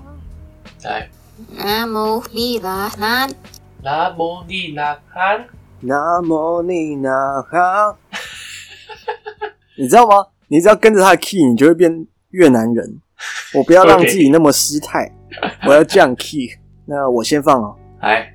[0.83, 1.09] 来。
[1.57, 3.27] 那么比拉那，
[3.83, 5.47] 那么你哪看？
[5.81, 7.11] 那么你哪
[7.51, 7.97] 好？
[9.77, 10.27] 你知道吗？
[10.49, 13.01] 你只要跟着他的 key，你就会变越南人。
[13.55, 15.11] 我不要让 自己那么失态.
[15.67, 16.49] 我要降 key。
[16.87, 17.75] 那我先放哦。
[18.01, 18.31] 来。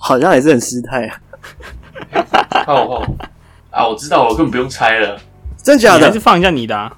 [0.00, 1.20] 好像还是很失态啊。
[2.66, 3.16] 哦哦
[3.70, 3.86] 啊！
[3.86, 5.20] 我知道，我根本不用猜了，
[5.62, 6.06] 真假的？
[6.06, 6.96] 还是放一下你的啊？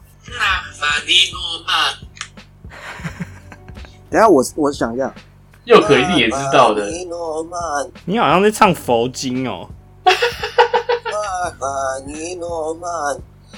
[4.09, 5.13] 等下我我想一下，
[5.65, 6.89] 又可一定也知道的。
[8.05, 9.69] 你好像在唱佛经哦。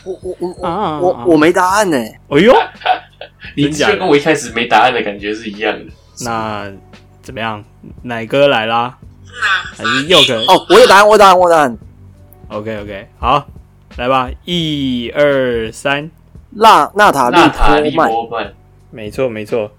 [0.05, 1.97] 我我我我我我没答案呢。
[1.97, 2.53] 哎呦，
[3.57, 5.92] 你就跟我一开始没答案的感觉是一样的。
[6.25, 6.71] 那
[7.23, 7.62] 怎么样？
[8.03, 8.99] 奶哥来啦？
[9.77, 10.35] 还是又可？
[10.53, 11.79] 哦，我有答案，我有答案，我有答案。
[12.49, 13.47] OK OK，好，
[13.97, 16.11] 来吧，一二三，
[16.51, 18.53] 纳纳塔纳塔利波曼，
[18.90, 19.71] 没错没错，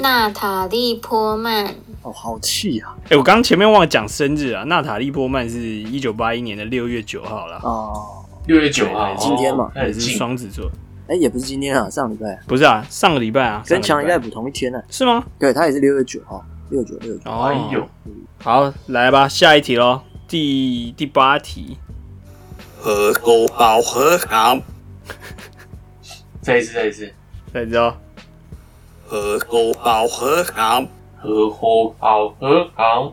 [0.00, 1.66] 纳塔莉波曼。
[2.02, 2.96] 哦，好气啊！
[3.04, 7.60] 哎、欸，我刚刚前面忘了讲生日啊，娜塔莉波曼是一九八一年的六月九号啦。
[7.62, 10.70] 哦，六月九号，今天嘛，也是双子座。
[11.08, 12.38] 哎、欸，也不是今天啊，上礼拜。
[12.46, 14.84] 不是啊，上个礼拜啊，跟强尼戴普同一天呢、啊。
[14.88, 15.22] 是吗？
[15.38, 17.30] 对，他也是六月九号，六九六九。
[17.30, 17.86] 哎呦。
[18.42, 21.76] 好，来吧，下一题喽，第第八题。
[22.78, 24.62] 河沟包河港，
[26.40, 27.12] 再一次，再一次，
[27.52, 27.94] 再一次哦。
[29.10, 30.86] 荷包包荷港，
[31.20, 31.50] 荷
[31.98, 33.12] 包荷港。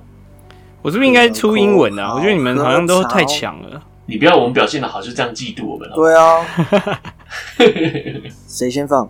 [0.83, 2.13] 我是不是应该出英文啊？
[2.13, 3.81] 我觉得你们好像都太强了。
[4.05, 5.95] 你不要我们表现的好，就这样嫉妒我们了。
[5.95, 7.01] 对啊。
[8.47, 9.10] 谁先放？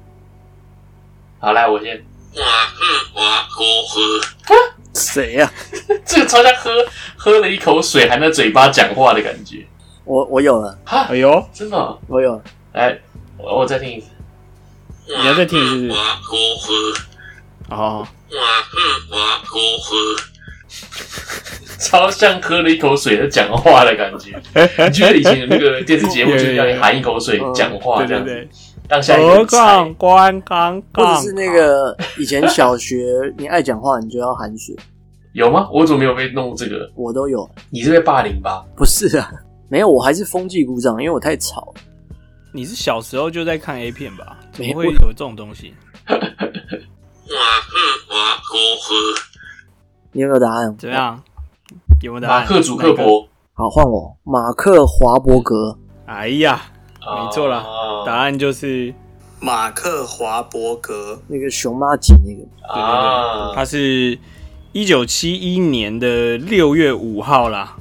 [1.39, 1.97] 好，来我先。
[2.37, 4.55] 哇喝哇喝喝。
[4.93, 5.51] 谁呀？
[6.05, 6.71] 这个超像喝
[7.17, 9.67] 喝了一口水，含在嘴巴讲话的感觉。
[10.05, 12.41] 我我有了，哈，哎呦，真的，我有了。
[12.71, 12.97] 来，
[13.37, 14.07] 我我再听一次。
[15.07, 15.93] 你要再听一次？
[15.93, 17.75] 哇喝喝。
[17.75, 18.07] 哦。
[18.31, 18.39] 哇
[18.69, 19.91] 喝哇喝喝。
[21.79, 24.31] 超像喝了一口水在讲话的感觉。
[24.87, 28.47] 你觉得以前有那个电视节目， 就是要你含一口水讲话这样子？
[28.89, 32.95] 当下一个杠关杠，或者是那个以前小学，
[33.37, 34.75] 你爱讲话，你就要含水。
[35.33, 35.69] 有吗？
[35.71, 36.89] 我怎么没有被弄这个？
[36.95, 37.49] 我都有。
[37.69, 38.63] 你是被霸凌吧？
[38.75, 39.29] 不是啊，
[39.69, 41.73] 没有，我还是风纪股长，因为我太吵。
[42.57, 44.35] 你是小时候就在看 A 片吧？
[44.51, 45.75] 怎么会有这种东西？
[46.09, 48.95] 哇喝哇喝喝。
[50.11, 50.75] 你有没有答案？
[50.75, 51.21] 怎么样？
[52.01, 52.41] 有没有答案？
[52.41, 53.29] 马克·祖克伯。
[53.53, 54.17] 好，换我。
[54.23, 55.77] 马克·华伯格。
[56.07, 56.59] 哎呀，
[56.99, 57.63] 没错啦，
[58.07, 58.91] 答案就是
[59.39, 62.73] 马克·华伯格，那个熊妈姐那个。
[62.81, 64.17] 啊，他是
[64.71, 67.77] 一九七一年的六月五号啦。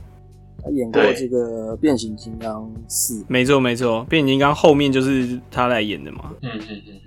[0.67, 3.25] 他演过这个变形金刚四。
[3.29, 6.33] 没错没错，变形金刚后面就是他来演的嘛。
[6.43, 7.01] 嗯嗯嗯嗯。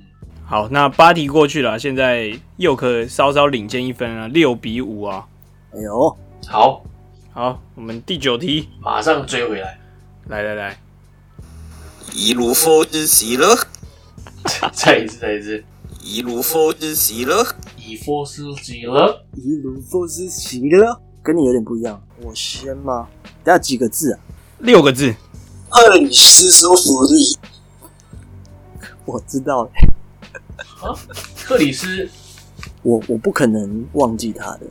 [0.46, 5.28] 好，那八题过去了，现在又可稍稍领先一分了，六比五啊。
[5.72, 6.18] 哎呦，
[6.48, 6.82] 好，
[7.34, 8.70] 好，我们第九题。
[8.82, 9.78] 马上追回来。
[10.28, 10.78] 来来来，
[12.16, 13.56] 一路佛之喜乐，
[14.72, 15.64] 再一次，再一次，
[16.02, 17.46] 一路佛之喜乐，
[17.78, 22.02] 以佛之喜乐，一路佛之喜乐，跟你有点不一样。
[22.24, 23.08] 我先吗？
[23.44, 24.20] 等下几个字啊？
[24.58, 25.14] 六个字。
[25.70, 27.38] 克里斯舒福利，
[29.06, 29.70] 我知道了。
[30.82, 30.90] 啊，
[31.46, 32.10] 克里斯，
[32.82, 34.62] 我我不可能忘记他的。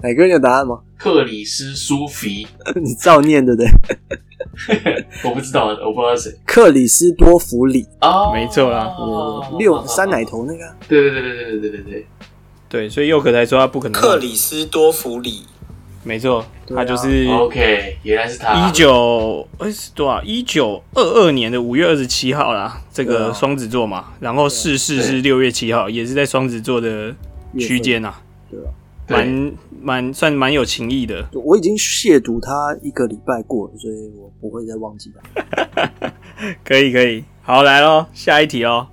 [0.00, 0.80] 哪个人有答案吗？
[0.96, 2.46] 克里斯苏菲，
[2.80, 3.68] 你照念对不对？
[5.24, 6.32] 我不知道，我不知道谁。
[6.46, 8.94] 克里斯多弗里啊，没错啦，
[9.58, 10.60] 六三奶头那个。
[10.86, 12.06] 对对对对对对对对对
[12.68, 14.00] 对，所以佑可才说他不可能。
[14.00, 15.42] 克里斯多弗里，
[16.02, 18.68] 没错，他就是 OK，原来是他。
[18.68, 20.22] 一九哎是多少？
[20.22, 27.14] 一九二二年的五月二十七号啦，这个双子座嘛，然后逝世是六月七号，也是在双子座的
[27.58, 28.14] 区间呐。
[28.50, 28.70] 对啊。
[29.06, 31.28] 蛮蛮算蛮有情义的。
[31.34, 36.12] 我已经亵渎他一个礼拜过了，所以我不会再忘记他。
[36.64, 38.88] 可以可以，好来喽，下一题哦。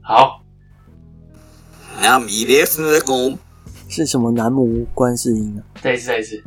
[0.00, 0.39] 好。
[2.02, 3.38] 南无列斯公
[3.86, 5.60] 是什么南无观世音啊？
[5.82, 6.42] 再一次再一次。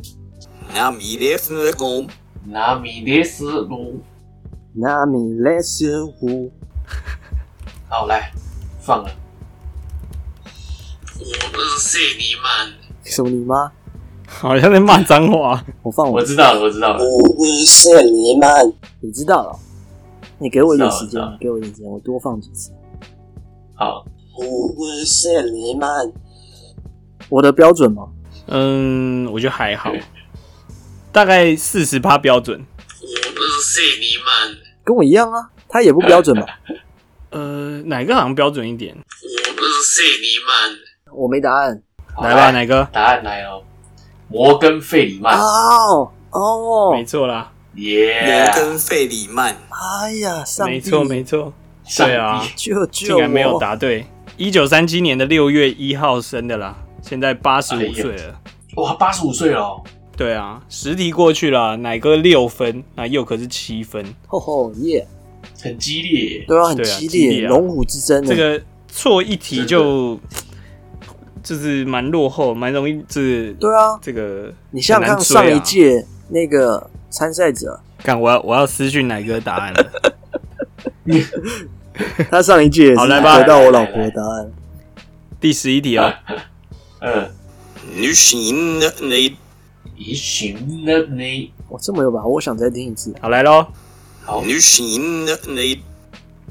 [0.74, 2.08] 南无列斯公
[2.44, 4.02] 南米列斯路。
[4.72, 6.50] 南无列斯湖。
[7.88, 8.32] 好，来
[8.80, 9.10] 放了。
[11.20, 13.70] 我不是你们，什么你妈？
[14.26, 15.64] 好像在骂脏话。
[15.82, 17.04] 我放我，我知道了，我知道了。
[17.04, 19.56] 我不是你们，你知道了？
[20.38, 22.72] 你给我一点时间，给我一点时间，我多放几次。
[23.76, 24.04] 好。
[24.36, 26.12] 我不是你们，
[27.28, 28.08] 我的标准吗？
[28.46, 29.92] 嗯，我觉得还好，
[31.12, 32.58] 大概四十趴标准。
[33.00, 36.46] 我不是你们，跟我一样啊，他也不标准吧？
[37.30, 38.94] 呃，哪个好像标准一点？
[38.96, 40.78] 我不是你们。
[41.16, 41.80] 我没答案，
[42.22, 42.88] 来吧，哪个？
[42.92, 43.62] 答案来哦，
[44.28, 45.38] 摩根·费里曼。
[45.38, 49.56] 哦哦，没错啦，耶，摩根·费里曼。
[49.70, 51.52] 哎呀，上帝，没错没错，
[51.96, 54.04] 对啊，就就竟然没有答对。
[54.36, 58.40] 一九三七年的六月一号生的啦，现在八十五岁了。
[58.76, 59.80] 哇，八十五岁了。
[60.16, 64.04] 对啊，十题过去了，奶哥六分，那又可是七分。
[64.26, 65.06] 吼吼耶，
[65.62, 66.44] 很激烈。
[66.48, 68.24] 对啊，很激烈，龙虎之争。
[68.24, 70.18] 这个错一题就
[71.42, 73.52] 就是蛮落后，蛮容易是。
[73.54, 79.92] 对啊，这个你想想看上一届那个参赛者，看我要我要私讯奶哥答案了。
[82.30, 84.50] 他上一句也是得到我老婆的答案。
[85.40, 86.12] 第十一题啊，
[87.00, 87.30] 嗯，
[87.94, 89.36] 你行了你，
[89.96, 93.14] 你行了你，我这么有把握，我想再听一次。
[93.20, 93.66] 好来喽，
[94.22, 95.82] 好，你行了你，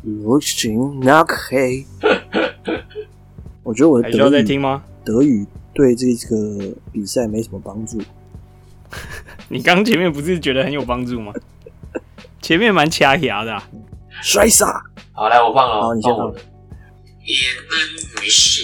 [0.02, 1.86] 你行那黑。
[3.64, 4.84] 我觉得我的德语在听吗？
[5.04, 8.02] 德语对这个比赛没什么帮助。
[9.50, 11.34] 你刚前面不是觉得很有帮助吗？
[12.42, 13.62] 前面蛮掐牙的。
[14.24, 14.82] 摔傻！
[15.12, 15.82] 好，来我放了。
[15.82, 16.26] 好，你先放。
[16.28, 17.38] 延
[17.70, 17.78] 恩
[18.22, 18.64] 女士。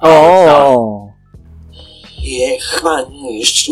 [0.00, 1.10] 哦。
[2.22, 3.70] 延安女士。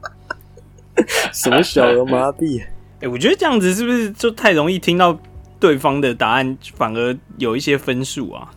[1.34, 2.64] 什么小儿麻痹？
[3.02, 5.16] 哎，我觉得这样子是不是就太容易听到
[5.58, 8.50] 对方的答案，反而有一些分数啊？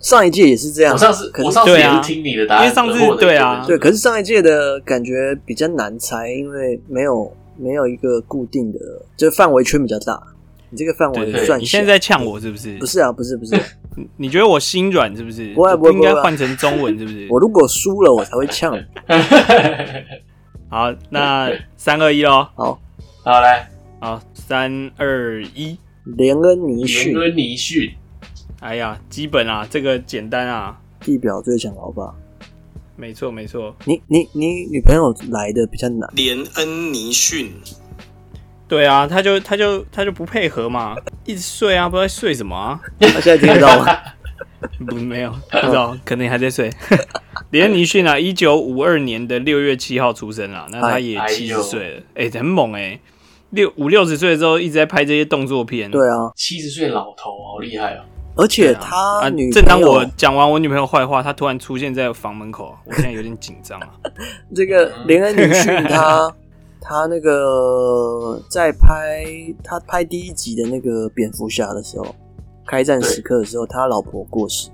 [0.00, 0.92] 上一届也是这样。
[0.92, 3.78] 我上次，我上次也是听你的答案，因为上次对啊，对。
[3.78, 7.34] 可是上一届的感觉比较难猜，因为没有。
[7.56, 8.78] 没有一个固定的，
[9.16, 10.20] 就范围圈比较大。
[10.70, 12.76] 你这个范围算，你现在在呛我是不是？
[12.78, 13.56] 不是啊，不是不是。
[14.16, 15.54] 你觉得我心软是不是？
[15.54, 17.28] 不会不会，应该换成中文是不是？
[17.30, 18.76] 我如果输了，我才会呛。
[20.68, 22.48] 好，那三二一喽。
[22.56, 22.80] 好，
[23.22, 25.78] 好来，好，三二一。
[26.04, 27.90] 连恩尼逊，连恩尼逊。
[28.60, 30.78] 哎呀，基本啊，这个简单啊。
[31.00, 32.14] 地表最强老爸。
[32.96, 33.74] 没错，没错。
[33.84, 36.08] 你你你女朋友来的比较难。
[36.14, 37.52] 连恩尼逊，
[38.68, 42.80] 对啊，他就他就他就不配合嘛，一直睡啊，不知道在睡什么啊。
[43.00, 43.98] 他现在听得到吗？
[44.88, 46.70] 不，没有，不知道，可能还在睡。
[47.50, 52.98] 连恩尼逊啊，一九五二年的六月七号出生啊，那他也七十岁了，哎，很猛哎，
[53.50, 55.90] 六五六十岁的时候一直在拍这些动作片。
[55.90, 58.04] 对啊，七十岁老头，好厉害啊。
[58.36, 63.88] 而且他女、啊啊，正当我讲完我女朋友坏话，他突然出现在房门口，我现在有点紧张啊。
[64.54, 66.34] 这个连恩女婿， 他
[66.80, 69.24] 他那个在拍
[69.62, 72.06] 他拍第一集的那个蝙蝠侠的时候，
[72.66, 74.68] 开战时刻的时候，他老婆过世，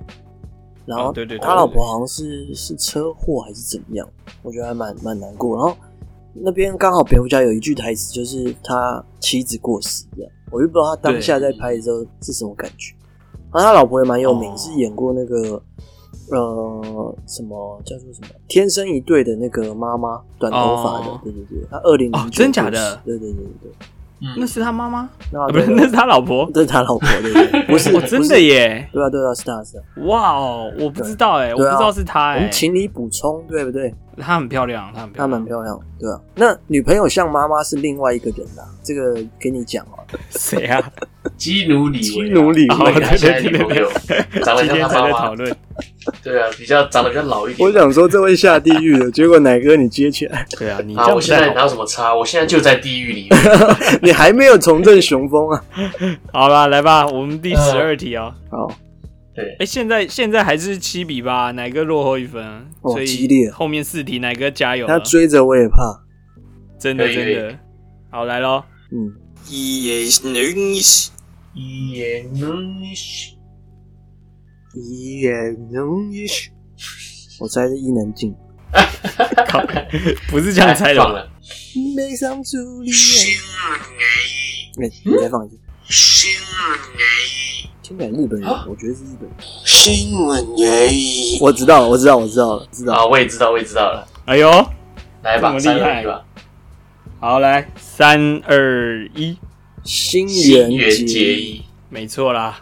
[0.86, 4.08] 然后对对，他老婆好像是是车祸还是怎么样，
[4.42, 5.56] 我觉得还蛮蛮难过。
[5.56, 5.76] 然后
[6.32, 12.94] 那边刚好蝙蝠侠有一句台词，就是他妻子过世这样，我就不知道他当下在拍的时候是什么感觉。
[13.50, 15.62] 啊，他老婆也蛮有名，是演过那个
[16.30, 23.00] 呃什么叫做什么《天生一对》的那个妈妈，短头发的，对对对，他二零真假的？
[23.04, 23.70] 对对对对，
[24.36, 25.08] 那是他妈妈？
[25.50, 28.88] 不是，那是他老婆， 这是他老婆，对对， 不是，真的耶？
[28.92, 29.82] 对啊对啊，是他是。
[30.06, 33.92] 哇哦，我不知道哎，我不知道是他哎，我们请你补充，对不对？
[34.18, 36.20] 她很漂亮，她很漂亮，她蛮漂亮，对啊。
[36.34, 40.04] 那女朋友像妈妈是另外一个人啦，这个给你讲啊。
[40.28, 40.92] 谁啊？
[41.40, 43.90] 基努里维，基努里维，他现在女朋友
[44.44, 45.18] 长得像他妈妈。
[45.18, 45.56] 讨论。
[46.22, 47.66] 对啊，比较长得比较老一点。
[47.66, 50.46] 我想说这会下地狱的，结果奶哥你接起来。
[50.58, 52.14] 对啊，你啊，我现在哪有什么差？
[52.14, 53.40] 我现在就在地狱里面。
[54.02, 55.64] 你还没有重振雄风啊？
[56.30, 58.34] 好了，来吧，我们第十二题啊。
[58.50, 58.70] 好。
[59.34, 63.50] 对，哎，现在现在还是七比八，奶哥落后一分，所以激烈。
[63.50, 64.86] 后面四题，奶哥加油。
[64.86, 66.02] 他追着我也怕，
[66.78, 67.54] 真的真的。
[68.10, 68.62] 好，来喽。
[68.92, 69.14] 嗯。
[71.52, 73.36] 一言能行，
[74.74, 76.52] 一言能行，一言能行。
[77.40, 78.34] 我猜是伊能静。
[79.48, 79.60] 靠，
[80.28, 81.28] 不是这样猜的。
[81.96, 82.92] 悲伤处理。
[84.80, 85.58] 哎，你再放一次。
[85.88, 86.78] 新闻
[87.82, 89.36] 听起来日本人，我觉得是日本人。
[89.64, 90.88] 新闻耶！
[91.40, 94.06] 我知道了，我知道，我知道了，知道啊，我也知道，我也知道了。
[94.26, 94.48] 哎呦，
[95.24, 96.24] 来吧，这么厉害吧？
[97.18, 99.36] 好，来，三二一，
[99.84, 102.60] 新垣结衣，没错啦，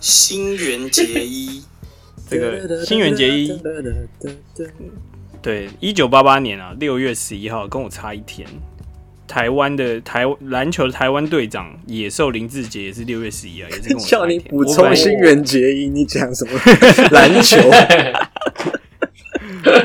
[0.00, 1.62] 新垣结衣，
[2.28, 3.52] 这个新垣结衣，
[5.42, 8.46] 对，一九八八年啊，六月十一号，跟我差一天。
[9.26, 16.52] 台湾的台篮球的台湾队长野兽林志杰也是六月十一啊，也是跟我 叫你补充新垣结衣，你讲什么？
[17.10, 17.56] 篮球？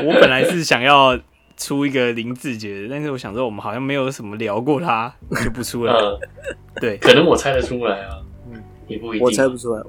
[0.04, 1.18] 我本来是想要
[1.60, 5.94] 出一个林志杰，但是我想说我们好像没有什么聊过他， 就不出来。
[6.80, 8.16] 对，可能我猜得出来啊。
[8.50, 9.80] 嗯也不一定，我猜不出来。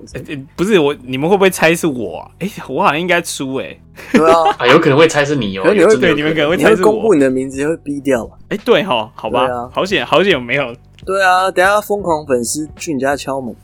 [0.55, 2.30] 不是我，你们会不会猜是我？
[2.38, 3.76] 哎，我好像应该出哎。
[4.11, 5.63] 对啊， 啊，有可能会猜是你哦。
[5.74, 6.91] 你会对，你们可能会猜是我。
[6.91, 8.38] 公布你的名字就会逼掉吧？
[8.49, 10.76] 哎，对哈，好吧，好险，好险，没有。
[11.03, 13.55] 对啊，等下疯狂粉丝去你家敲门。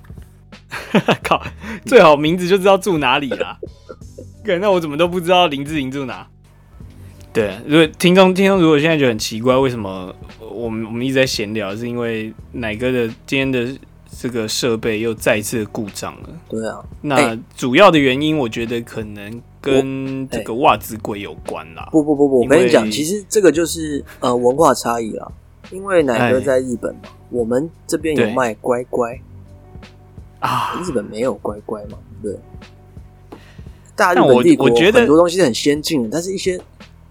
[1.23, 1.39] 靠，
[1.85, 3.59] 最好名字就知道住哪里啦。
[4.59, 6.25] 那我怎么都不知道林志玲住哪？
[7.38, 13.67] 对，如果听众听众如果现在觉得很奇怪，为什么我们我们一直在闲聊，是因为奶哥的今天的
[14.19, 16.29] 这个设备又再一次故障了。
[16.49, 21.88] 对啊，那主要的原因，我觉得可能跟这个袜子鬼有关啦。
[21.91, 25.31] 不不不不，我跟你讲，其实这个就是呃文化差异啦。
[25.69, 29.15] 因为奶哥在日本嘛，我们这边有卖乖乖
[30.39, 32.35] 啊，日本没有乖乖嘛，对。
[33.95, 36.59] 大日本帝国很多东西是很先进的，但是一些。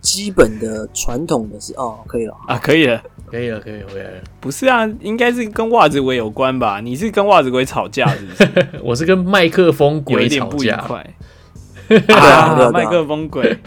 [0.07, 4.21] 基本的传统的是哦，可以了啊，可以了，可以了，可以了，回来了。
[4.39, 6.79] 不是啊，应该是跟袜子鬼有关吧？
[6.81, 8.69] 你是跟袜子鬼吵架是不是？
[8.85, 10.77] 我是跟麦克风鬼吵架。
[10.87, 11.05] 快
[12.15, 13.59] 啊，麦克风鬼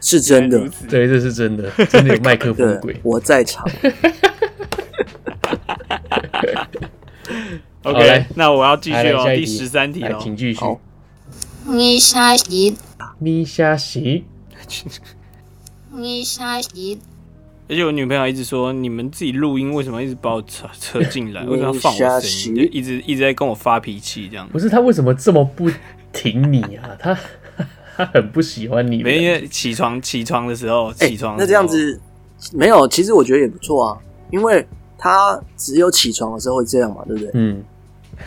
[0.00, 3.68] 是真的，对，这是真的，真的有麦克风鬼， 我在场。
[7.82, 10.60] OK，那我要继续哦，第十三题哦，请继续。
[11.66, 12.76] 米沙西，
[13.18, 14.24] 米沙西。
[15.92, 16.98] 你下一！
[17.68, 21.42] 而且我女朋友一直说，你们自己录音为什么一直把我扯扯进来？
[21.46, 22.68] 为什么要放我声音？
[22.72, 25.70] 一直一直在跟我发脾气，这样不是他为什么这么不
[26.12, 26.90] 挺你啊？
[26.98, 27.16] 他
[27.96, 29.02] 他很不喜欢你。
[29.02, 32.00] 没因为起床起床的时候起床那这样子
[32.52, 32.88] 没有。
[32.88, 33.98] 其实我觉得也不错啊，
[34.30, 34.66] 因为
[34.98, 37.30] 他只有起床的时候会这样嘛，对不对？
[37.34, 37.62] 嗯。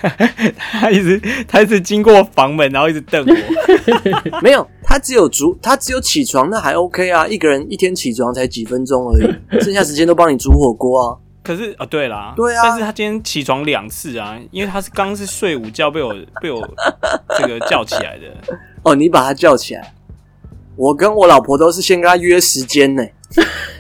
[0.58, 3.34] 他一直他一直经过房门，然后一直瞪我。
[4.42, 7.28] 没有，他只有煮，他只有起床，那还 OK 啊。
[7.28, 9.34] 一个人一天起床才几分钟而已，
[9.64, 11.18] 剩下时间都帮你煮火锅啊。
[11.44, 12.62] 可是啊，对啦，对啊。
[12.64, 16.68] 但是他今天起床两次啊，因为他是刚是睡午觉被我被我
[17.38, 18.56] 这个叫起来的。
[18.84, 19.94] 哦，你把他叫起来。
[20.76, 23.04] 我跟我老婆都是先跟他约时间呢。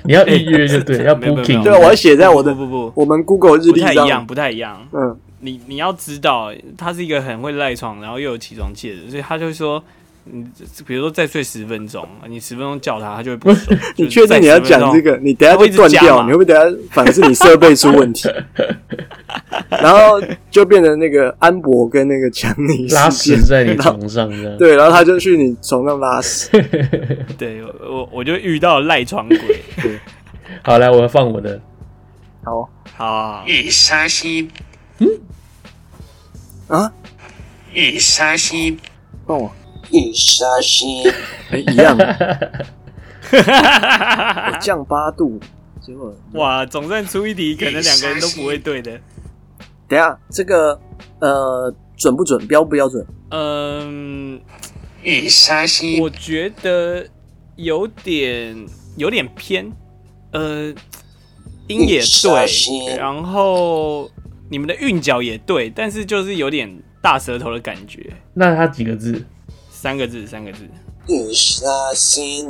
[0.03, 1.63] 你要预约就对，要 booking。
[1.63, 3.87] 对，我要写在我的不不不，我们 Google 日历上。
[3.87, 4.87] 不太一样，不太一样。
[4.91, 5.17] 嗯。
[5.43, 9.83] 你你要知道，他是一个很会赖床，然后又有起床气的，所以他就会说，
[10.23, 10.41] 你，
[10.87, 13.77] 比如说再睡十分钟，你十分钟叫他，他就会不睡。
[13.97, 15.17] 你确定你要讲这个？
[15.17, 18.29] 你等下会断掉，你会不会等下反而是你设备出问题？
[19.69, 26.49] 然后就变成那个安博跟那个强尼拉屎在你床上，对，然后他就去你床上拉屎。
[27.37, 29.37] 对，我我就遇到赖床鬼。
[29.81, 29.99] 对，
[30.61, 31.59] 好，来，我要放我的。
[32.43, 34.49] 好，好，一伤心。
[35.03, 36.77] 嗯。
[36.77, 36.93] 啊！
[37.73, 38.79] 一杀心，
[39.25, 39.51] 帮我
[39.89, 41.03] 一杀心，
[41.51, 41.97] 哎，一样，
[43.31, 45.39] 我降八度，
[45.81, 48.99] 结果哇，总算出一题，可能两个人都不会对的。
[49.87, 50.79] 等下，这个
[51.19, 52.47] 呃，准不准？
[52.47, 53.05] 标不标准？
[53.31, 54.39] 嗯，
[55.03, 57.05] 一杀心，我觉得
[57.55, 58.65] 有点
[58.97, 59.71] 有点偏，
[60.31, 60.73] 呃，
[61.67, 64.09] 音也对，然后。
[64.53, 68.13] 你们的韵脚也对，但是就是有点大舌头的感觉。
[68.35, 69.25] 那它几个字？
[69.71, 70.59] 三个字，三个字。
[71.07, 72.47] 你杀心。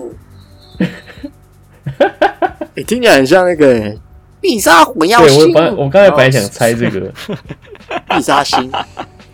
[2.76, 3.97] 哎，听起来很像那个
[4.41, 5.54] 必杀魂药心。
[5.54, 7.10] 对，我我刚才本来想猜这个
[8.10, 8.70] 必杀心。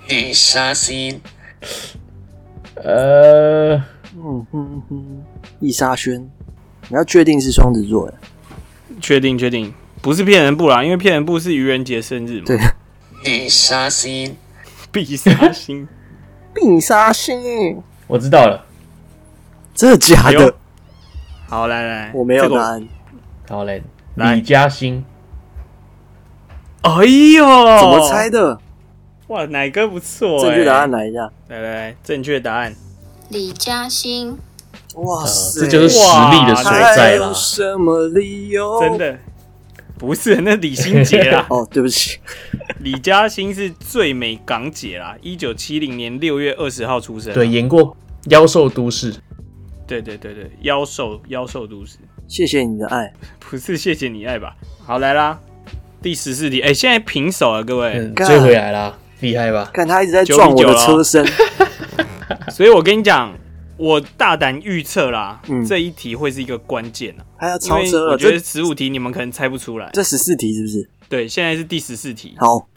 [0.07, 1.20] 必杀心。
[2.76, 3.78] 呃，
[4.15, 5.24] 嗯哼哼，
[5.59, 6.22] 必杀轩，
[6.88, 8.13] 你要确定是双子座的？
[9.01, 9.74] 确定，确定。
[10.02, 12.45] 不是骗人布啦，因为骗人布是愚人节生日嘛。
[12.45, 12.58] 对，
[13.24, 14.36] 必杀星，
[14.91, 15.88] 必杀星，
[16.56, 18.66] 必杀星，我知道了，
[19.76, 20.56] 真的假的？
[21.47, 22.88] 好，来来，我没有答案。
[23.50, 23.84] 好嘞，
[24.16, 25.04] 李嘉欣。
[26.82, 27.45] 哎呦，
[27.80, 28.60] 怎么猜的？
[29.28, 30.39] 哇，奶哥不错。
[30.39, 31.30] 正确答案来一下。
[31.50, 32.74] 来来来，正确答案。
[33.30, 34.38] 李嘉欣。
[34.95, 37.34] 哇塞，这就是实力的所在了。
[37.34, 38.80] 什么理由？
[38.80, 39.20] 真的。
[40.00, 41.45] 不是，那李心洁啦。
[41.52, 42.18] 哦，对不起，
[42.80, 47.34] 李嘉欣是最美港姐啦，一九七零年六月二十号出生。
[47.34, 47.86] 对，演过
[48.30, 49.14] 《妖兽都市》。
[49.86, 51.97] 对对对对，妖兽妖兽都市。
[52.28, 54.56] 谢谢你的爱，不是谢谢你爱吧？
[54.86, 55.38] 好，来啦，
[56.02, 56.62] 第十四题。
[56.62, 59.70] 哎、欸，现在平手了，各位，嗯、追回来啦，厉害吧？
[59.74, 61.28] 看他一直在撞我的车身，
[62.50, 63.36] 所以我跟你讲。
[63.80, 67.23] 我大胆预测啦，嗯、这一题会是一个关键啊！
[67.38, 69.89] 还要超车了，我觉得十五题你们可能猜不出来。
[69.93, 70.89] 这十四题是不是？
[71.07, 72.36] 对，现在是第十四题。
[72.38, 72.67] 好，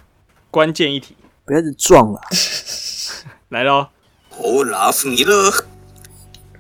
[0.48, 2.20] 关键一题，不要是撞了。
[3.50, 3.88] 来喽
[4.40, 5.04] ！Olaf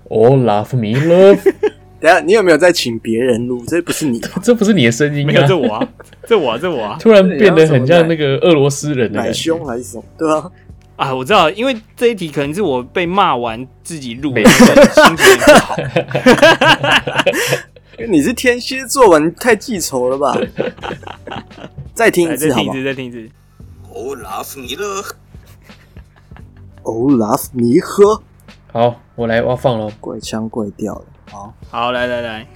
[0.08, 1.38] Miller，Olaf Miller。
[2.02, 3.64] 等下，你有没有在请别人录？
[3.64, 5.88] 这不是你， 这不是你的声音、啊，没有，这我啊，
[6.26, 10.02] 这我啊，这我啊，突然变得很像那个俄罗斯人的奶凶还是什么？
[10.18, 10.50] 对、啊？
[10.96, 14.44] 啊，我知道，因为这一题可能是我被骂完自己录，心
[15.16, 15.76] 情不好。
[18.08, 19.18] 你是天蝎座吧？
[19.18, 20.36] 你太记仇了吧？
[21.94, 23.28] 再听一次，好再听一次。
[23.92, 24.56] Olaf
[26.82, 28.20] Miller，Olaf Miller。
[28.72, 29.92] 好，我我来，我要放喽。
[30.00, 32.46] 怪腔怪调的，好，好，来来来，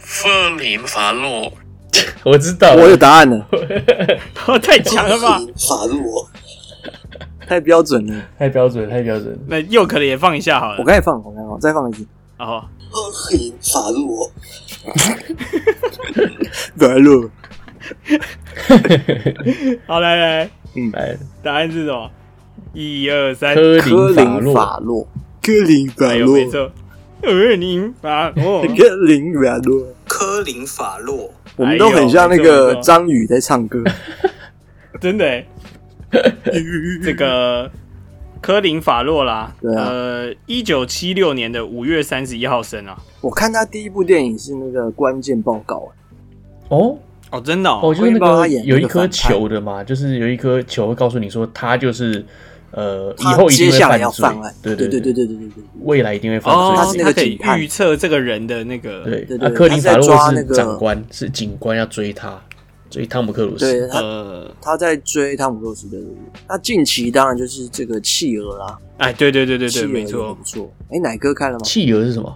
[0.00, 1.52] 科林法洛，
[2.24, 3.48] 我知道，我有答案了，
[4.62, 5.40] 太强了吧？
[5.58, 6.30] 法洛，
[7.46, 9.38] 太标准了，太标准，太标准。
[9.46, 10.78] 那又可能也放一下好了。
[10.78, 12.06] 我刚才放，我刚才放，再放一次。
[12.38, 14.30] 哦，科林法洛，
[16.76, 17.30] 来了，
[19.86, 22.10] 好， 来来，嗯，来，答案是什么？
[22.72, 25.06] 一二三，科科林林法洛，
[25.42, 26.70] 科林法洛，没错，
[27.22, 33.82] 科林法洛，科林法洛，科林法洛，我们都很像那个张宇在唱歌。
[35.00, 35.46] 真的欸，
[37.02, 37.70] 这个
[38.40, 39.86] 科林法洛啦，对啊。
[39.88, 42.96] 呃，一九七六年的五月三十一号生啊。
[43.20, 45.88] 我看他第一部电影是那个关键报告，
[46.68, 46.98] 哦？
[47.30, 52.22] 哦，真的哦，哦，就是那个我也不知道他演有一颗球的嘛，就是有一颗球会告诉你说他就是
[52.72, 54.40] 呃以他后一定会接下来要犯罪。
[54.42, 55.26] 犯案，，对对对对，对对。
[55.26, 56.98] 对对对未来一定会犯哦，他是。
[56.98, 57.58] 那个可以警探。
[57.58, 62.38] 预测这个人的那个，对对，对啊，克林法洛是他在抓那个长官，是警官要追他，
[62.92, 63.64] 追汤姆克鲁斯。
[63.64, 65.96] 对，他呃，他在追汤姆克鲁斯的。
[66.46, 70.70] 那近期当然就是这个企鹅啦，哎，对对对对对，没错不，错。
[70.90, 71.64] 哎，奶哥看了吗？
[71.64, 72.30] 企鹅是什么？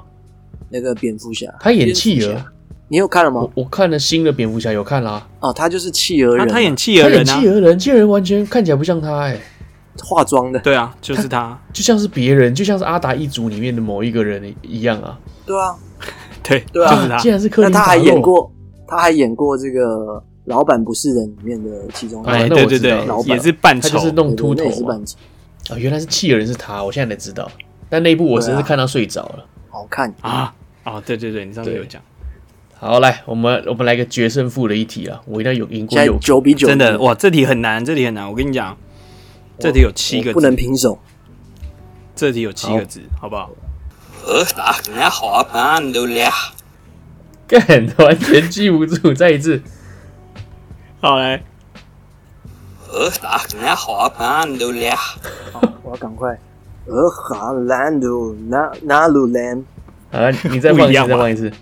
[0.70, 2.42] 那个蝙蝠侠，他演企鹅
[2.88, 3.62] 你有看了吗我？
[3.62, 5.28] 我看了新的蝙蝠侠，有看啦。
[5.40, 9.38] 哦，他就是企鹅人，他他演企他演企鹅人啊，鹅人，企鹅人完全看起来不像他，哎，
[10.02, 15.18] 化妆的，对啊，就是他，就像是别人，就像是阿达一族里面的某一个人一样啊。
[15.44, 15.76] 对啊。
[16.42, 17.72] 对，对啊就是他竟，然是克林。
[17.72, 18.52] 那他还演过，
[18.86, 19.82] 他还演过这个
[20.46, 25.06] 《老板不是人》里面的其中一个哎对对对老，板也是扮丑他就是，弄秃头嘛扮。
[25.06, 25.16] 丑
[25.74, 27.50] 啊，原来是企鹅人是他，我现在才知道。
[27.88, 29.46] 但那一部我真是看到睡着了。
[29.68, 32.00] 好看啊，哦，对对对，你上次有讲，
[32.78, 35.20] 好，来，我们我们来个决胜负的一题啊！
[35.26, 38.76] 我一定要有赢过现在有九比九，真的哇，这题很难，这题很难，我跟你讲，
[39.58, 40.98] 这题有七个字不能字，平手。
[42.14, 43.50] 这题有七个字，好不好？
[44.24, 46.32] 呃，打那滑板都俩，
[47.48, 47.60] 干，
[47.98, 49.60] 完全记不住，再一次。
[51.00, 51.42] 好嘞，
[52.92, 54.96] 呃，打那滑板都俩，
[55.52, 56.38] 好，我要赶快。
[56.86, 59.64] 呃，哈兰路那那路兰，
[60.10, 61.52] 好了，你再放一次，再放一次。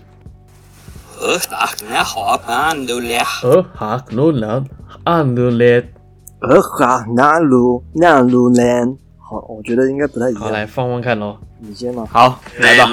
[1.19, 4.65] 呃，打那滑板都俩，呃，哈，罗兰，
[5.03, 5.91] 安德烈。
[6.41, 8.97] 呃哈那路那路兰。
[9.17, 10.53] 好，我觉得应该不太一好，样。
[10.53, 11.37] 来放放看喽。
[11.59, 12.05] 你先嘛。
[12.11, 12.85] 好，来吧。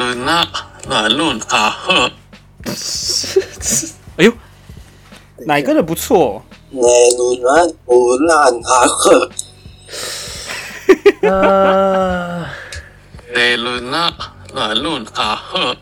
[4.16, 4.32] 哎呦，
[5.46, 6.42] 哪个的不错？
[6.70, 9.30] 那伦那不兰阿赫，
[11.28, 12.50] 啊，
[13.34, 14.12] 那伦那
[14.54, 15.76] 那伦阿赫，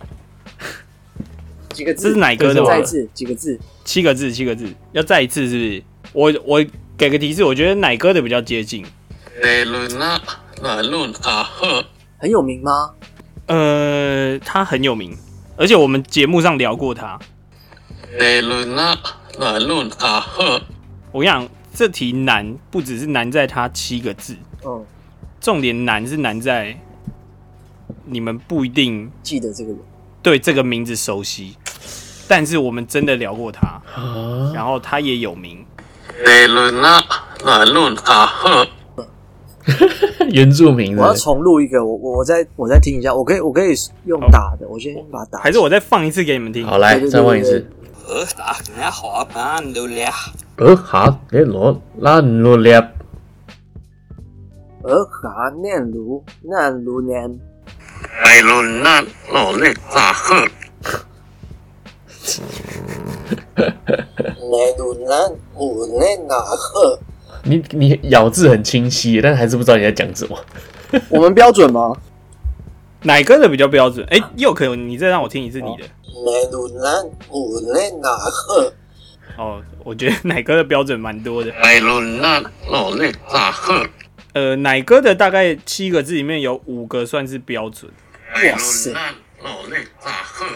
[1.71, 2.03] 几个字？
[2.03, 3.59] 这是哪个的再一次，几个字？
[3.85, 5.83] 七个字，七个字，要再一次是不是？
[6.13, 6.65] 我我
[6.99, 8.85] 给个提示，我觉得奶哥的比较接近。
[9.43, 10.21] 那伦那
[10.63, 11.85] 那伦阿赫，
[12.19, 12.91] 很有名吗？
[13.47, 15.17] 呃，他很有名，
[15.57, 17.19] 而且我们节目上聊过他。
[19.41, 20.61] 那伦阿赫，
[21.11, 24.37] 我跟你讲，这题难不只是难在它七个字，
[24.67, 24.85] 嗯，
[25.41, 26.79] 重点难是难在
[28.05, 29.79] 你们不一定记得这个人。
[30.23, 31.57] 对这个名字熟悉，
[32.29, 35.65] 但是我们真的聊过他，啊，然后他也有名。
[36.23, 37.03] 那伦那
[37.43, 38.69] 那伦阿赫，
[40.33, 43.73] 原住民我要，重录一个，我我我再我再听一下，我可以我可以
[44.05, 45.39] 用打的，我先把它打。
[45.39, 46.67] 还是我再放一次给你们听？
[46.67, 47.67] 好，来再放一次。
[48.11, 50.13] 呃，打那滑板都俩，
[50.57, 52.75] 呃，哈，列罗兰罗列，
[54.83, 57.39] 呃哈念卢那卢念，
[58.21, 59.01] 那伦那
[59.33, 60.35] 罗列阿赫，
[63.55, 66.99] 那伦那我列阿赫，
[67.47, 70.37] 你你咬字很清晰，但还是不知道你在讲什么。
[71.09, 71.93] 我们标准吗？
[73.03, 74.05] 哪个的比较标准？
[74.11, 75.85] 哎、又可以你再让我听一次你的。
[76.25, 78.73] 那伦那我列阿赫，
[79.39, 81.53] 哦，我觉得奶哥的标准蛮多的。
[84.33, 87.91] 呃，奶哥的大概七个字里面有五个算是标准。
[88.35, 89.11] 那伦那
[89.43, 90.47] 罗列阿赫，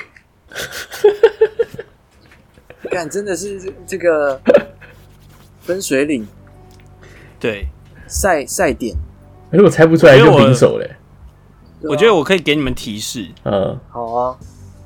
[2.91, 4.41] 看， 真的是这这个
[5.61, 6.27] 分水岭
[7.41, 7.67] 对，
[8.07, 8.95] 赛赛点。
[9.51, 10.97] 如果猜不出来就平手嘞。
[11.83, 14.39] 我觉得我可以给你们提示，嗯，好啊，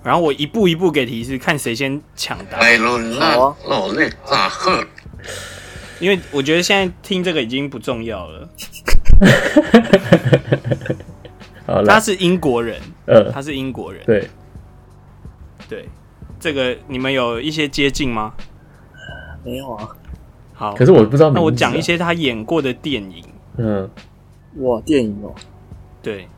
[0.03, 2.59] 然后我一步一步给提示，看谁先抢答。
[6.01, 8.49] 因为我觉得现在听这个已经不重要了。
[11.67, 14.03] 好，他是英国人，呃，他是英国人。
[14.07, 14.29] 对，
[15.69, 15.89] 对，
[16.39, 18.33] 这个你们有一些接近吗？
[19.45, 19.89] 没有啊，
[20.55, 21.33] 好，可是我不知道啊。
[21.35, 23.25] 那我讲一些他演过的电影。
[23.57, 23.91] 嗯，
[24.59, 25.35] 哇，电影哦，
[26.01, 26.29] 对，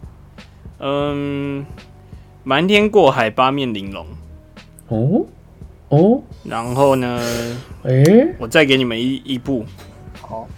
[0.78, 1.64] 嗯，
[2.43, 4.07] 瞒天过海，八面玲珑。
[4.88, 5.26] 哦
[5.88, 7.20] 哦，然后呢？
[7.84, 9.64] 哎、欸，我再给你们一一部。
[10.20, 10.49] 好，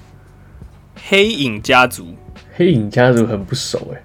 [1.09, 2.07] 黑影家族。
[2.55, 4.03] 黑影家族很不熟哎。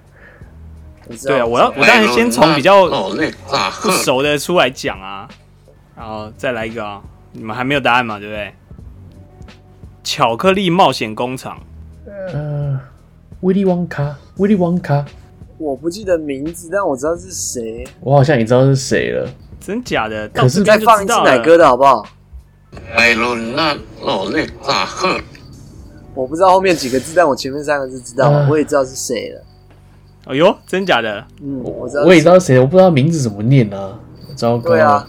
[1.24, 5.28] 对啊，我要我当然先从比较不熟的出来讲啊，
[5.96, 7.02] 然后再来一个啊，
[7.32, 8.52] 你们还没有答案嘛，对不对？
[10.04, 11.60] 巧克力冒险工厂，
[12.32, 12.80] 呃，
[13.40, 15.04] 威利旺卡，威利旺卡，
[15.58, 17.86] 我不记得名字，但我知道是谁。
[18.00, 19.28] 我好像也知道是谁了，
[19.60, 20.28] 真假的？
[20.28, 22.06] 可是再放一次奶哥的好不好？
[22.96, 25.20] 那罗内大赫，
[26.14, 29.44] 我不知道后面几个字，但我前面三个字知道，我也知道是谁了。
[30.26, 31.24] 哎呦，真假的？
[31.42, 33.98] 嗯，我知道，我也知道谁，我不知道名字怎么念啊，
[34.36, 34.70] 糟糕。
[34.70, 35.08] 对啊，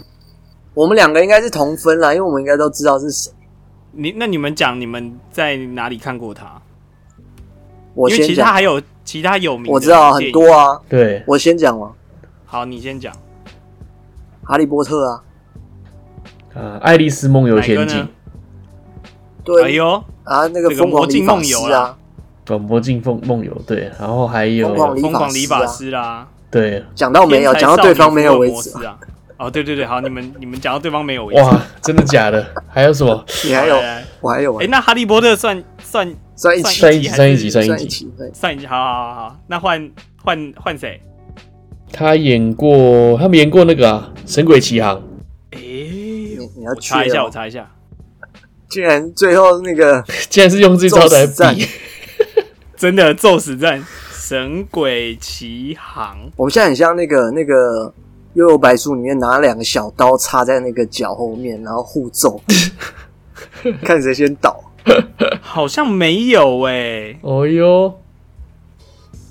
[0.74, 3.32] 我们两个应该是同分啦，因为我们应该都知道是谁。
[3.92, 6.62] 你那你们讲，你们在哪里看过他？
[7.94, 10.80] 我因为其他还有其他有名，我知道很多啊。
[10.88, 11.94] 对，我先讲嘛。
[12.46, 13.12] 好，你先讲。
[14.44, 15.24] 哈利波特啊，
[16.54, 18.08] 啊，爱丽丝梦游仙境。
[19.44, 21.98] 对，哎呦啊，那个疯狂理发师啊。
[22.46, 28.96] 转魔镜梦梦游对，然后还有疯狂理发师啦，对，讲到没有，讲到对方没有为止啊。
[29.38, 31.42] 哦，对对对，好，你们你们讲到对方没有为止。
[31.42, 32.46] 哇，真的假的？
[32.68, 33.26] 还有什么？
[33.44, 33.76] 你还有，
[34.22, 34.56] 我还有。
[34.58, 38.66] 哎，那哈利波特算算算一起，算一集，算一集，算一集，算一集。
[38.66, 39.92] 好好好好，那换
[40.24, 41.02] 换换谁？
[41.92, 44.96] 他演过，他们演过那个《啊神鬼奇航》。
[45.52, 47.70] 哎，你要查一下，我查一下。
[48.70, 51.68] 竟然最后那个， 竟然是用这招来比。
[52.78, 53.82] 真的咒死战
[54.14, 57.54] 《神鬼奇航》，我们现在很像那个那个
[58.36, 62.42] 《幽游白书》里面拿两个小刀插在那个脚后面，然后互揍，
[63.84, 64.64] 看谁先倒。
[65.42, 68.00] 好像没有哎、欸，哦哟，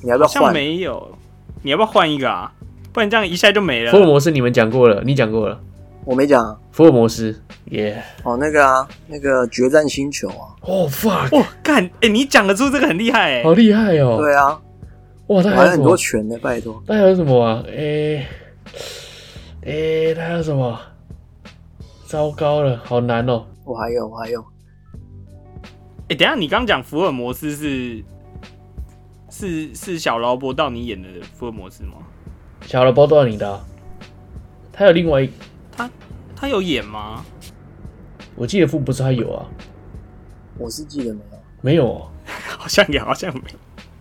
[0.03, 0.53] 你要不要换？
[0.53, 1.17] 没有，
[1.63, 2.53] 你要不要换一个啊？
[2.93, 3.91] 不然这样一下就没了。
[3.91, 5.61] 福尔摩斯你们讲过了，你讲过了。
[6.05, 8.03] 我没讲，福尔摩斯，耶！
[8.23, 14.17] 哦，那个啊，那个决战星球啊，哦，fuck，哇，干，哎，你讲得出这个很厉害，哎，好厉害哦！
[14.19, 14.59] 对啊，
[15.27, 16.83] 哇，他还有很多拳呢，拜托。
[16.87, 17.63] 他还有什么啊？
[17.69, 18.27] 哎，
[19.67, 20.79] 哎，他还有什么？
[22.07, 23.45] 糟糕了，好难哦！
[23.65, 24.43] 我还有，我还有。
[26.09, 28.03] 哎，等下，你刚讲福尔摩斯是
[29.31, 31.95] 是是小劳勃道你演的福尔摩斯吗？
[32.63, 33.61] 小劳勃道你的，
[34.73, 35.31] 他有另外一。
[35.71, 35.91] 他
[36.35, 37.25] 他有演吗？
[38.35, 39.45] 我记得福不是他有啊，
[40.57, 42.11] 我是记得没有，没有，
[42.57, 43.41] 好像有，好像没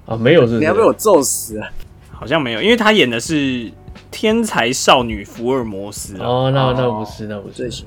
[0.05, 1.69] 啊，没有是，是，你要被我揍死啊！
[2.09, 3.69] 好像没有，因为他演的是
[4.09, 7.85] 天才少女福尔摩斯哦，那那不是，那不是，行，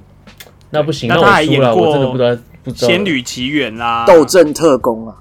[0.71, 2.37] 那不行，那他还演过我真的不知道
[2.75, 5.17] 仙女奇缘啦，斗阵特工啊，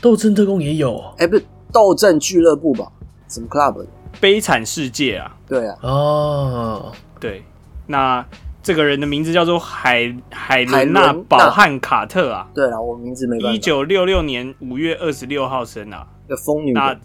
[0.00, 2.90] 斗阵特工也有，哎，不是斗阵俱乐部吧？
[3.28, 3.86] 什么 club？
[4.20, 7.44] 悲惨世界啊，对啊，哦，对。
[7.86, 8.24] 那
[8.62, 12.48] 这个人的名字叫做海海伦娜·宝汉卡特啊。
[12.54, 13.56] 对啊，我名字没办法。
[13.56, 16.06] 一九六六年五月二十六号生啊。
[16.28, 16.72] 的疯女。
[16.72, 16.96] 那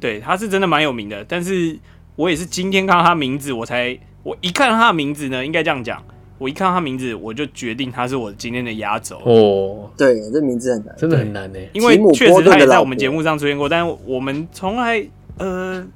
[0.00, 1.24] 对，他是真的蛮有名的。
[1.24, 1.78] 但是
[2.16, 6.02] 我也是今天看到他名字，我才我一看到他的名字呢，应该这样讲，
[6.38, 9.18] 我一看到他名字，我就决定他是我今天的压轴。
[9.24, 11.58] 哦，对，这名字很难，真的很难呢。
[11.72, 15.06] 因为确实他也在我们节目上出现过，但是我们从来
[15.38, 15.86] 呃。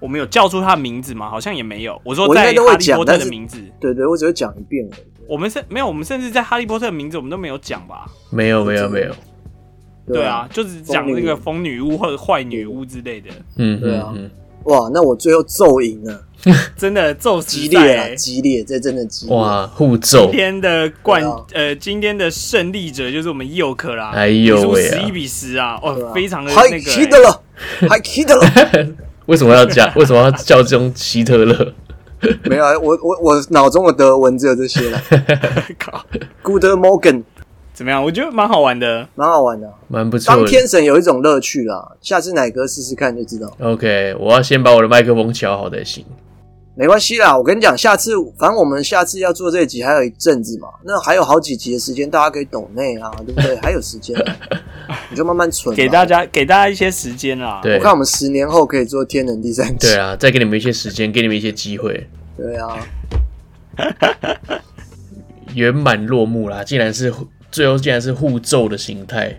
[0.00, 1.28] 我们有叫出他的名字吗？
[1.28, 2.00] 好像也没有。
[2.02, 5.02] 我说在哈利波特的名字，对对，我只会讲一遍而已。
[5.28, 8.06] 我们甚没有，我们甚至在哈利波特的名字我们都没有讲吧？
[8.30, 9.14] 没有，没有，没有。
[10.06, 13.28] 对啊，就是讲那个疯女巫或者坏女巫之类的。
[13.56, 14.10] 嗯，对啊。
[14.64, 16.18] 哇，那我最后揍赢了，
[16.76, 19.36] 真的揍激烈啊，激烈，这真的激烈。
[19.36, 20.26] 哇，互揍。
[20.26, 21.22] 今天的冠
[21.52, 24.10] 呃，今天的胜利者就是我们佑可啦。
[24.14, 26.70] 哎呦喂，十一比十啊，哦，非常的那个。
[26.70, 27.42] 还记得了，
[27.88, 28.86] 还记得了。
[29.26, 29.90] 为什么要叫？
[29.96, 31.74] 为什么要叫这种希特勒？
[32.44, 35.02] 没有啊，我我我脑中的德文只有这些了。
[35.78, 36.04] 靠
[36.42, 37.22] ，Good Morgan，
[37.72, 38.02] 怎么样？
[38.02, 40.34] 我觉得蛮好玩的，蛮好玩的，蛮不错。
[40.34, 43.50] 当天神有一种乐趣啦，下次奶哥试试看就知道。
[43.60, 46.04] OK，我要先把我的麦克风调好才行。
[46.76, 53.56] 没关系啦，我跟你讲，下次反正我们下次要做这集还有一阵子嘛，那还有好几集的时间，大家可以抖内啊， 对不对？
[53.60, 54.16] 还有时间，
[55.10, 57.60] 你就慢慢存，给大家给大家一些时间啦。
[57.62, 59.88] 对，我看我们十年后可以做天人第三集。
[59.88, 62.08] 对啊，再给你们一些时间，给你们一些机会。
[62.36, 62.78] 对啊，
[65.54, 66.64] 圆满落幕啦！
[66.64, 67.12] 竟然是
[67.50, 69.38] 最后，竟然是互咒的形态。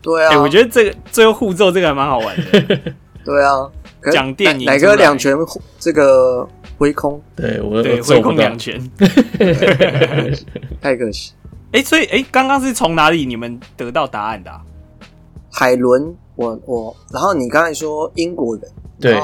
[0.00, 2.78] 对啊，欸，我觉得这个最后互咒这个还蛮好玩的。
[3.22, 3.68] 对啊，
[4.12, 5.36] 讲电影，哪个两拳
[5.78, 6.48] 这个。
[6.78, 8.80] 挥空，对我对挥空两拳，
[10.80, 11.34] 太可惜。
[11.72, 14.62] 哎、欸，所以哎，刚、欸、刚是从哪里你们得到答案的、啊？
[15.52, 18.64] 海伦，我我，然后你刚才说英国人，
[18.98, 19.20] 对，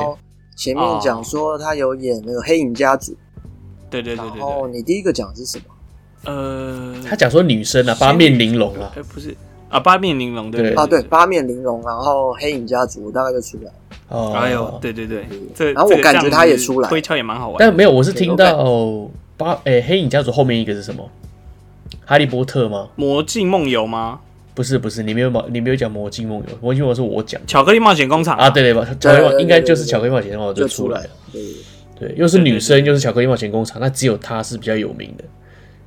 [0.54, 3.12] 前面讲说他有演那个《黑影家族》，
[3.88, 4.38] 对对对对。
[4.38, 5.64] 然后你第一个讲的是什么？
[6.30, 9.34] 呃，他讲说女生啊，八面玲珑啊，哎，不是
[9.70, 13.72] 啊，八面玲珑对啊，对，八面玲珑，然后《黑影家族》大概就出来了。
[14.08, 17.56] 哦，哎呦，对对对，这然后我感觉他也出来，推敲也蛮好玩。
[17.58, 21.08] 但没有，我是听到八哎，《黑影家族》后面一个是什么？
[22.04, 22.88] 哈利波特吗？
[22.94, 24.20] 魔镜梦游吗？
[24.54, 27.40] 不是不是，你没有你没有讲魔镜梦游，魔镜梦游是我讲。
[27.46, 28.86] 巧克力冒险工厂啊，对对吧？
[28.98, 31.10] 巧克力应该就是巧克力冒险工厂就出来了。
[31.32, 31.42] 对
[31.98, 35.24] 对，又是女生，又是巧克力冒险工厂，那只有她是比较有名的。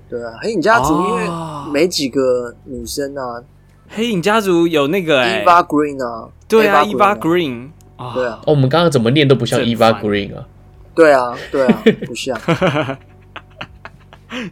[0.09, 1.23] 对啊，黑影家族因为
[1.71, 3.41] 没几个女生啊。
[3.87, 7.69] 黑影家族有那个 Eva Green 啊，对啊，Eva Green
[7.99, 8.39] 啊，对啊。
[8.45, 10.47] 哦，我们刚刚怎么念都不像 Eva Green 啊。
[10.95, 12.39] 对啊，对啊， 不像。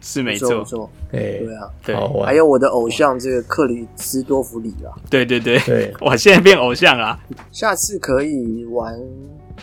[0.02, 1.94] 是没错，没错，对对啊，对，
[2.24, 5.56] 还有我的偶像这个克里斯多弗里啊，对对对。
[5.60, 7.16] 对，哇， 现在变偶像啊。
[7.52, 8.92] 下次可以玩，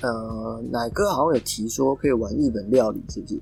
[0.01, 3.37] 呃，奶哥好像有提说可以玩日本料理，是不是？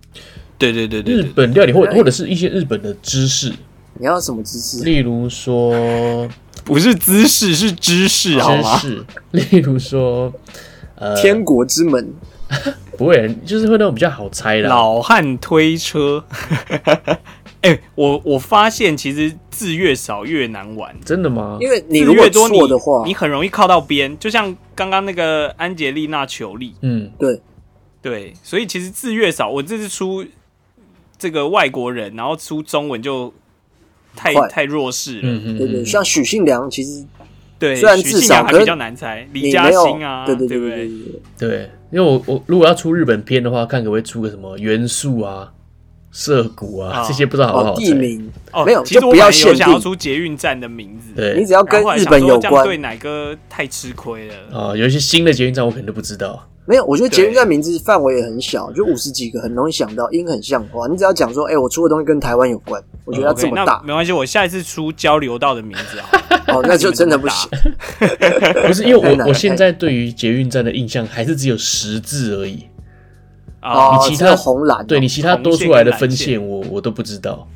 [0.57, 3.53] 对对对对，日本料理或或者是一些日本的知识，
[3.99, 4.83] 你要什么知识？
[4.83, 6.27] 例如说，
[6.63, 8.77] 不是姿势，是知识，好吗？
[8.79, 10.33] 知识，例如说，
[10.95, 12.13] 呃，天国之门。
[12.95, 14.69] 不会，就是会那种比较好猜的。
[14.69, 16.23] 老汉推车，
[17.61, 21.57] 哎、欸，我我发现其实字越少越难玩，真的吗？
[21.59, 27.41] 因为你如果错的话，你，你很容易靠到边，就像刚刚那个安杰丽娜裘莉，嗯，对
[28.03, 30.23] 对，所以其实字越少，我这次出
[31.17, 33.33] 这个外国人，然后出中文就
[34.15, 37.05] 太快太弱势了，嗯嗯，对对，像许信良其实。
[37.59, 40.89] 对，虽然至少还比较难猜，李嘉欣啊，对对对对对
[41.37, 45.49] 对，因为我我如果要出日本片的话，看可不可以出个什么元素啊、
[46.11, 47.85] 涩谷啊这些，不知道好不好猜。
[47.85, 54.75] 地名哦，没有，其实我不要限想要出捷运站的名字，对，你只要跟日本有关，对哪个太吃亏了啊？
[54.75, 56.45] 有一些新的捷运站我可能都不知道。
[56.65, 66.07] 没有，我觉得捷运站名字范围也很小，就五十几个，很容易想到，音很像的话，你只要讲说，哎，我出的东西跟台湾有关，我觉得要这么大，没关系，我下一次出交流道的名字啊。
[66.53, 67.49] 哦，那就真的不行。
[68.67, 72.67] 不是因为我我现在对于捷运站的印象还是只有十字而已。
[73.61, 77.47] 啊，你其他红蓝，对你其他多出来的分线，我我都不知道，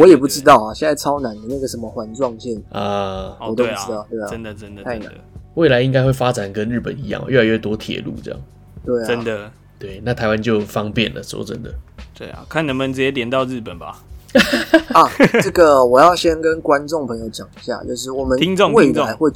[0.00, 0.72] 我也不知道啊。
[0.72, 2.56] 现在超难的那个什么环状线。
[2.70, 5.12] 啊，我都不知道，对啊，真的真的太难。
[5.54, 8.40] 未来应该会发展跟日本一样，越来越多铁路这样。
[8.84, 11.22] 对啊，真的对，那台湾就方便了。
[11.22, 11.72] 说真的，
[12.12, 14.02] 对啊，看能不能直接连到日本吧。
[14.92, 15.08] 啊，
[15.42, 18.38] 这个我要先跟观众朋友讲一下，就是我们
[18.74, 19.30] 未来会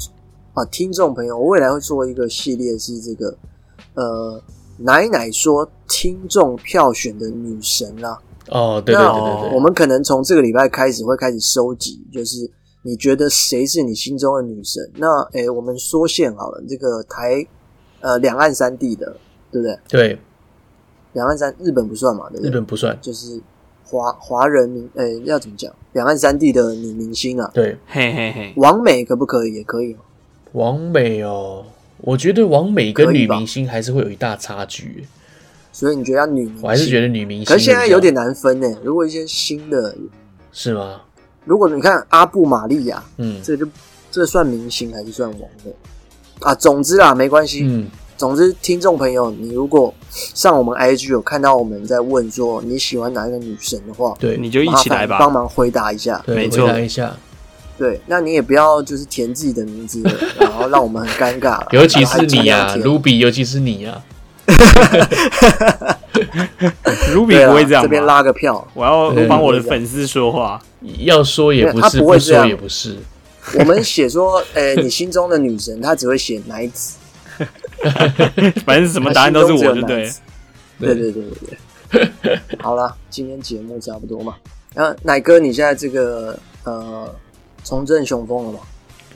[0.55, 3.37] 啊，听众朋友，我未来会做一个系列，是这个
[3.95, 4.43] 呃，
[4.79, 8.19] 奶奶说听众票选的女神啦。
[8.49, 12.51] 哦，对对对对对，我们可能从这个礼拜开始会开始收集，就是。
[12.83, 14.83] 你觉得谁是你心中的女神？
[14.97, 17.47] 那诶、欸，我们缩线好了，这个台
[18.01, 19.17] 呃两岸三地的，
[19.51, 19.79] 对不对？
[19.89, 20.19] 对，
[21.13, 22.51] 两岸三日本不算嘛，对不对？
[22.51, 23.41] 日本不算，就是
[23.85, 25.75] 华华人民诶、欸，要怎么讲？
[25.93, 29.55] 两岸三地的女明星啊，对，嘿嘿嘿，王美可不可以？
[29.55, 29.97] 也可以。
[30.53, 31.65] 王美哦，
[31.99, 35.05] 我觉得王美跟女明星还是会有一大差距，
[35.73, 36.63] 所以你觉得要女明星？
[36.63, 38.69] 我还是觉得女明星，可是现在有点难分呢。
[38.85, 39.97] 如果一些新的，
[40.53, 41.03] 是吗？
[41.49, 43.73] 如果你看阿布玛利亚，嗯，这个就
[44.11, 45.75] 这算明星还是算网红
[46.41, 46.55] 啊？
[46.55, 47.63] 总之啊，没关系。
[47.65, 47.89] 嗯，
[48.19, 56.23] 总之，听众朋友，你如果上我们 IG 有看到我们在问说你喜欢哪一个女神的话，对，你就一起来吧，帮忙回答一下。
[56.27, 57.17] 对，没错，回答一下。
[57.79, 60.03] 对，那你也不要就是填自己的名字，
[60.39, 61.65] 然后让我们很尴尬。
[61.71, 64.03] 尤其是你呀，Ruby，尤其是你呀。
[67.15, 70.61] Ruby 不会这样，这边拉个票，我要帮我的粉丝说话。
[70.99, 72.97] 要说也不是，不说也不是。
[73.59, 76.97] 我们写说，诶， 你心中的女神，她只会写奶子。
[78.67, 80.11] 反正什么答案都是我，就对。
[80.79, 81.59] 对对对对
[82.23, 82.41] 对。
[82.61, 84.35] 好了，今天节目差不多嘛。
[84.75, 87.13] 然后奶哥，你现在这个呃，
[87.65, 88.59] 重振雄风了吗？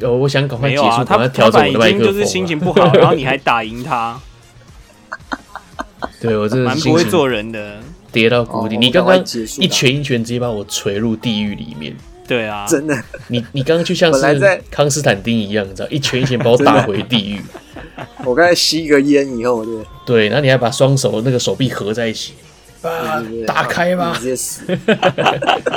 [0.00, 2.00] 呃，我想赶快结束，他调整我的麦克风。
[2.00, 4.18] 已经就是心情不好，然后你还打赢他。
[6.20, 7.80] 对我真的蛮不会做人的，
[8.10, 8.76] 跌到谷底。
[8.76, 11.94] 你刚刚一拳一拳直接把我锤入地狱里面。
[12.26, 12.96] 对啊，真的。
[13.28, 17.40] 你你刚刚就像是康斯坦丁一样，你知道，一拳一拳把我打回地狱。
[18.24, 22.32] 我刚才吸一个烟以后，对对，然后你还把双手那个手臂合在一起，
[22.82, 24.62] 啊，打开吧，直接死，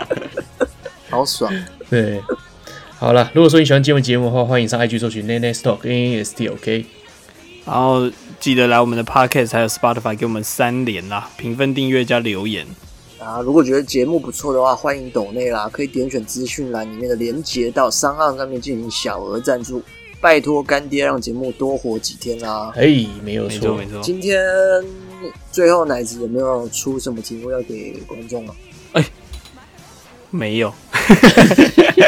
[1.09, 1.51] 好爽。
[1.89, 2.21] 对，
[2.97, 6.85] 好了，如果说你喜欢今天节目的话，欢迎上 IG 搜寻 Nest Talk N A S T O K，
[7.65, 8.09] 然后。
[8.39, 12.65] 记得来我们的 Podcast 还有 Spotify 给我们三连啦，评分、订阅加留言
[13.19, 13.41] 啊！
[13.41, 19.81] 如果觉得节目不错的话，欢迎抖内啦，可以点选资讯栏里面的连接到商岸上面进行小额赞助。
[20.21, 22.71] 拜托干爹让节目多活几天啦。
[22.75, 23.99] 哎，没有错，没错。
[24.01, 24.43] 今天
[25.51, 28.55] 最后奶子有没有出什么题目要给观众啊？
[28.93, 29.05] 哎，
[30.29, 30.73] 没有。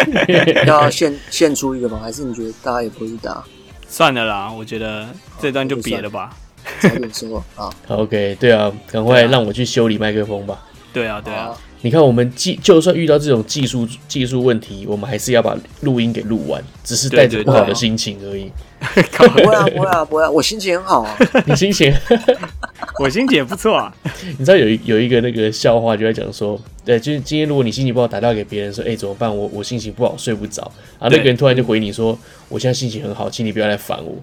[0.65, 1.99] 要献献出一个吗？
[2.01, 3.43] 还是你觉得大家也不会去打？
[3.89, 5.07] 算了啦，我觉得
[5.41, 6.35] 这段就别了吧。
[6.79, 7.69] 早点说啊。
[7.87, 10.65] OK，对啊，赶快让我去修理麦克风吧。
[10.93, 11.57] 对啊，对啊。
[11.81, 18.51] 你看，我们技就算遇到这种技术技术问题，我们还是要把录音给录完，只是带着不好的心情而已。
[19.17, 21.17] 不会啊，不会啊，不会啊，我心情很好啊。
[21.45, 21.93] 你心情？
[22.99, 23.93] 我心情也不错啊。
[24.37, 29.35] 你知道有有一个那个笑话，就在讲说，对，就是今天如果你心情不好，打电话给别人说，哎，怎么办？
[29.35, 30.63] 我我心情不好，睡不着。
[30.99, 32.17] 啊，那个人突然就回你说，
[32.49, 34.15] 我现在心情很好，请你不要来烦我。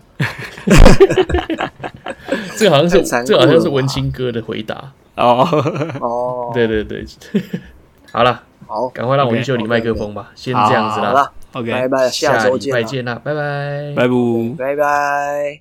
[2.57, 4.93] 这个好像是这个好像是文青哥的回答。
[5.17, 5.47] 哦
[6.01, 7.05] 哦，对对对，
[8.11, 14.15] 好了，好，赶快让我去修理麦克风吧，先这样子啦，，OK，拜拜，下周见，拜见啦，拜拜，拜拜，
[14.59, 15.53] 拜拜。